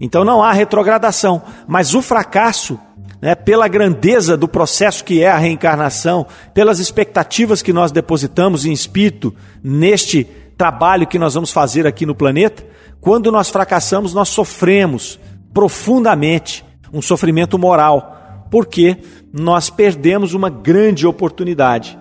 Então 0.00 0.24
não 0.24 0.42
há 0.42 0.52
retrogradação, 0.52 1.42
mas 1.68 1.94
o 1.94 2.00
fracasso, 2.00 2.78
né, 3.20 3.34
pela 3.34 3.68
grandeza 3.68 4.36
do 4.36 4.48
processo 4.48 5.04
que 5.04 5.22
é 5.22 5.30
a 5.30 5.36
reencarnação, 5.36 6.26
pelas 6.54 6.78
expectativas 6.78 7.60
que 7.60 7.72
nós 7.72 7.92
depositamos 7.92 8.64
em 8.64 8.72
espírito 8.72 9.34
neste 9.62 10.26
trabalho 10.60 11.06
que 11.06 11.18
nós 11.18 11.32
vamos 11.32 11.50
fazer 11.50 11.86
aqui 11.86 12.04
no 12.04 12.14
planeta, 12.14 12.62
quando 13.00 13.32
nós 13.32 13.48
fracassamos, 13.48 14.12
nós 14.12 14.28
sofremos 14.28 15.18
profundamente 15.54 16.62
um 16.92 17.00
sofrimento 17.00 17.58
moral, 17.58 18.44
porque 18.50 18.98
nós 19.32 19.70
perdemos 19.70 20.34
uma 20.34 20.50
grande 20.50 21.06
oportunidade 21.06 21.98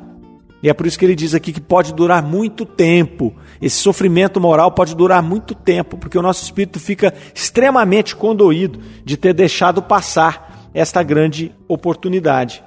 E 0.61 0.67
é 0.67 0.73
por 0.73 0.85
isso 0.85 0.99
que 0.99 1.05
ele 1.05 1.15
diz 1.15 1.33
aqui 1.33 1.53
que 1.53 1.61
pode 1.61 1.93
durar 1.93 2.21
muito 2.21 2.65
tempo. 2.65 3.33
Esse 3.61 3.77
sofrimento 3.77 4.41
moral 4.41 4.73
pode 4.73 4.93
durar 4.93 5.23
muito 5.23 5.55
tempo, 5.55 5.97
porque 5.97 6.17
o 6.17 6.21
nosso 6.21 6.43
espírito 6.43 6.81
fica 6.81 7.13
extremamente 7.33 8.13
condoído 8.13 8.77
de 9.05 9.15
ter 9.15 9.33
deixado 9.33 9.81
passar 9.81 10.69
esta 10.73 11.01
grande 11.01 11.55
oportunidade. 11.65 12.61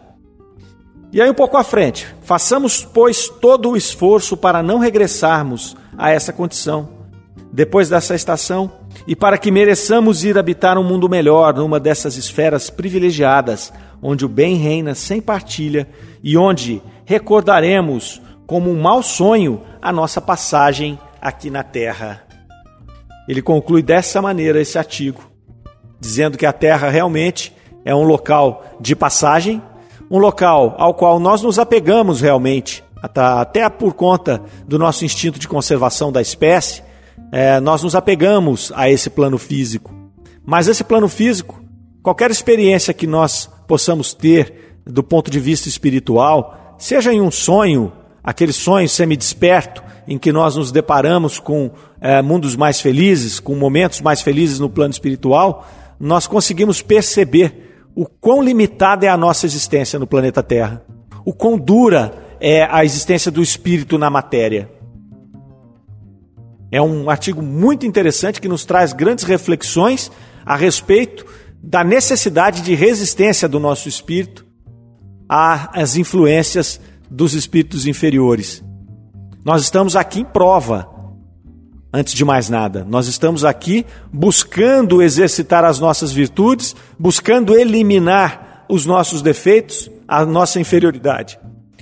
E 1.12 1.20
aí, 1.20 1.28
um 1.28 1.34
pouco 1.34 1.58
à 1.58 1.62
frente, 1.62 2.06
façamos, 2.22 2.82
pois, 2.82 3.28
todo 3.28 3.68
o 3.68 3.76
esforço 3.76 4.34
para 4.34 4.62
não 4.62 4.78
regressarmos 4.78 5.76
a 5.98 6.10
essa 6.10 6.32
condição, 6.32 6.88
depois 7.52 7.90
dessa 7.90 8.14
estação, 8.14 8.72
e 9.06 9.14
para 9.14 9.36
que 9.36 9.50
mereçamos 9.50 10.24
ir 10.24 10.38
habitar 10.38 10.78
um 10.78 10.82
mundo 10.82 11.10
melhor, 11.10 11.54
numa 11.54 11.78
dessas 11.78 12.16
esferas 12.16 12.70
privilegiadas, 12.70 13.70
onde 14.02 14.24
o 14.24 14.28
bem 14.28 14.56
reina 14.56 14.94
sem 14.94 15.20
partilha 15.20 15.86
e 16.22 16.34
onde 16.38 16.80
recordaremos 17.04 18.22
como 18.46 18.70
um 18.70 18.80
mau 18.80 19.02
sonho 19.02 19.60
a 19.82 19.92
nossa 19.92 20.18
passagem 20.18 20.98
aqui 21.20 21.50
na 21.50 21.62
Terra. 21.62 22.22
Ele 23.28 23.42
conclui 23.42 23.82
dessa 23.82 24.22
maneira 24.22 24.62
esse 24.62 24.78
artigo, 24.78 25.30
dizendo 26.00 26.38
que 26.38 26.46
a 26.46 26.54
Terra 26.54 26.88
realmente 26.88 27.54
é 27.84 27.94
um 27.94 28.04
local 28.04 28.64
de 28.80 28.96
passagem 28.96 29.62
um 30.12 30.18
local 30.18 30.74
ao 30.76 30.92
qual 30.92 31.18
nós 31.18 31.40
nos 31.40 31.58
apegamos 31.58 32.20
realmente, 32.20 32.84
até 33.02 33.66
por 33.70 33.94
conta 33.94 34.42
do 34.68 34.78
nosso 34.78 35.06
instinto 35.06 35.38
de 35.38 35.48
conservação 35.48 36.12
da 36.12 36.20
espécie, 36.20 36.82
é, 37.32 37.58
nós 37.58 37.82
nos 37.82 37.94
apegamos 37.94 38.70
a 38.76 38.90
esse 38.90 39.08
plano 39.08 39.38
físico. 39.38 39.90
Mas 40.44 40.68
esse 40.68 40.84
plano 40.84 41.08
físico, 41.08 41.64
qualquer 42.02 42.30
experiência 42.30 42.92
que 42.92 43.06
nós 43.06 43.48
possamos 43.66 44.12
ter 44.12 44.76
do 44.86 45.02
ponto 45.02 45.30
de 45.30 45.40
vista 45.40 45.66
espiritual, 45.66 46.76
seja 46.76 47.10
em 47.10 47.22
um 47.22 47.30
sonho, 47.30 47.90
aquele 48.22 48.52
sonho 48.52 48.90
semi-desperto, 48.90 49.82
em 50.06 50.18
que 50.18 50.30
nós 50.30 50.56
nos 50.56 50.70
deparamos 50.70 51.38
com 51.38 51.70
é, 52.02 52.20
mundos 52.20 52.54
mais 52.54 52.82
felizes, 52.82 53.40
com 53.40 53.54
momentos 53.54 54.02
mais 54.02 54.20
felizes 54.20 54.58
no 54.58 54.68
plano 54.68 54.92
espiritual, 54.92 55.66
nós 55.98 56.26
conseguimos 56.26 56.82
perceber 56.82 57.61
o 57.94 58.06
quão 58.06 58.42
limitada 58.42 59.06
é 59.06 59.08
a 59.08 59.16
nossa 59.16 59.46
existência 59.46 59.98
no 59.98 60.06
planeta 60.06 60.42
Terra, 60.42 60.84
o 61.24 61.32
quão 61.32 61.58
dura 61.58 62.12
é 62.40 62.64
a 62.64 62.84
existência 62.84 63.30
do 63.30 63.42
espírito 63.42 63.98
na 63.98 64.10
matéria. 64.10 64.70
É 66.70 66.80
um 66.80 67.10
artigo 67.10 67.42
muito 67.42 67.86
interessante 67.86 68.40
que 68.40 68.48
nos 68.48 68.64
traz 68.64 68.92
grandes 68.92 69.24
reflexões 69.24 70.10
a 70.44 70.56
respeito 70.56 71.24
da 71.62 71.84
necessidade 71.84 72.62
de 72.62 72.74
resistência 72.74 73.48
do 73.48 73.60
nosso 73.60 73.88
espírito 73.88 74.44
às 75.28 75.96
influências 75.96 76.80
dos 77.10 77.34
espíritos 77.34 77.86
inferiores. 77.86 78.64
Nós 79.44 79.62
estamos 79.62 79.96
aqui 79.96 80.20
em 80.20 80.24
prova 80.24 80.91
antes 81.92 82.14
de 82.14 82.24
mais 82.24 82.48
nada. 82.48 82.86
Nós 82.88 83.06
estamos 83.06 83.44
aqui 83.44 83.84
buscando 84.12 85.02
exercitar 85.02 85.64
as 85.64 85.78
nossas 85.78 86.12
virtudes, 86.12 86.74
buscando 86.98 87.54
eliminar 87.54 88.64
os 88.68 88.86
nossos 88.86 89.20
defeitos, 89.20 89.90
a 90.08 90.24
nossa 90.24 90.58
inferioridade. 90.58 91.38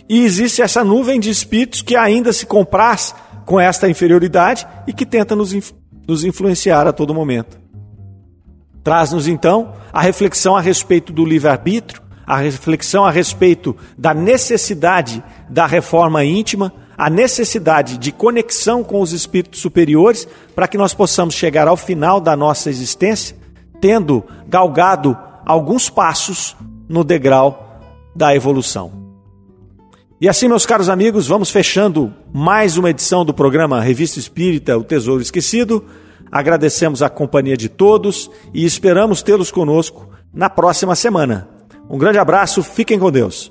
E 0.08 0.24
existe 0.24 0.60
essa 0.60 0.82
nuvem 0.82 1.20
de 1.20 1.30
espíritos 1.30 1.82
que 1.82 1.94
ainda 1.94 2.32
se 2.32 2.44
compraz 2.44 3.14
com 3.46 3.60
esta 3.60 3.88
inferioridade 3.88 4.66
e 4.86 4.92
que 4.92 5.06
tenta 5.06 5.36
nos, 5.36 5.54
nos 6.06 6.24
influenciar 6.24 6.86
a 6.86 6.92
todo 6.92 7.14
momento. 7.14 7.58
Traz-nos 8.82 9.28
então 9.28 9.74
a 9.92 10.00
reflexão 10.00 10.56
a 10.56 10.60
respeito 10.60 11.12
do 11.12 11.24
livre-arbítrio, 11.24 12.02
a 12.26 12.38
reflexão 12.38 13.04
a 13.04 13.10
respeito 13.10 13.76
da 13.96 14.14
necessidade 14.14 15.22
da 15.48 15.66
reforma 15.66 16.24
íntima, 16.24 16.72
a 17.00 17.08
necessidade 17.08 17.96
de 17.96 18.12
conexão 18.12 18.84
com 18.84 19.00
os 19.00 19.12
espíritos 19.12 19.58
superiores 19.58 20.28
para 20.54 20.68
que 20.68 20.76
nós 20.76 20.92
possamos 20.92 21.34
chegar 21.34 21.66
ao 21.66 21.74
final 21.74 22.20
da 22.20 22.36
nossa 22.36 22.68
existência 22.68 23.34
tendo 23.80 24.22
galgado 24.46 25.16
alguns 25.46 25.88
passos 25.88 26.54
no 26.86 27.02
degrau 27.02 27.80
da 28.14 28.36
evolução. 28.36 28.92
E 30.20 30.28
assim, 30.28 30.46
meus 30.46 30.66
caros 30.66 30.90
amigos, 30.90 31.26
vamos 31.26 31.48
fechando 31.48 32.12
mais 32.34 32.76
uma 32.76 32.90
edição 32.90 33.24
do 33.24 33.32
programa 33.32 33.80
Revista 33.80 34.18
Espírita 34.18 34.76
O 34.76 34.84
Tesouro 34.84 35.22
Esquecido. 35.22 35.82
Agradecemos 36.30 37.02
a 37.02 37.08
companhia 37.08 37.56
de 37.56 37.70
todos 37.70 38.30
e 38.52 38.66
esperamos 38.66 39.22
tê-los 39.22 39.50
conosco 39.50 40.06
na 40.34 40.50
próxima 40.50 40.94
semana. 40.94 41.48
Um 41.88 41.96
grande 41.96 42.18
abraço, 42.18 42.62
fiquem 42.62 42.98
com 42.98 43.10
Deus. 43.10 43.50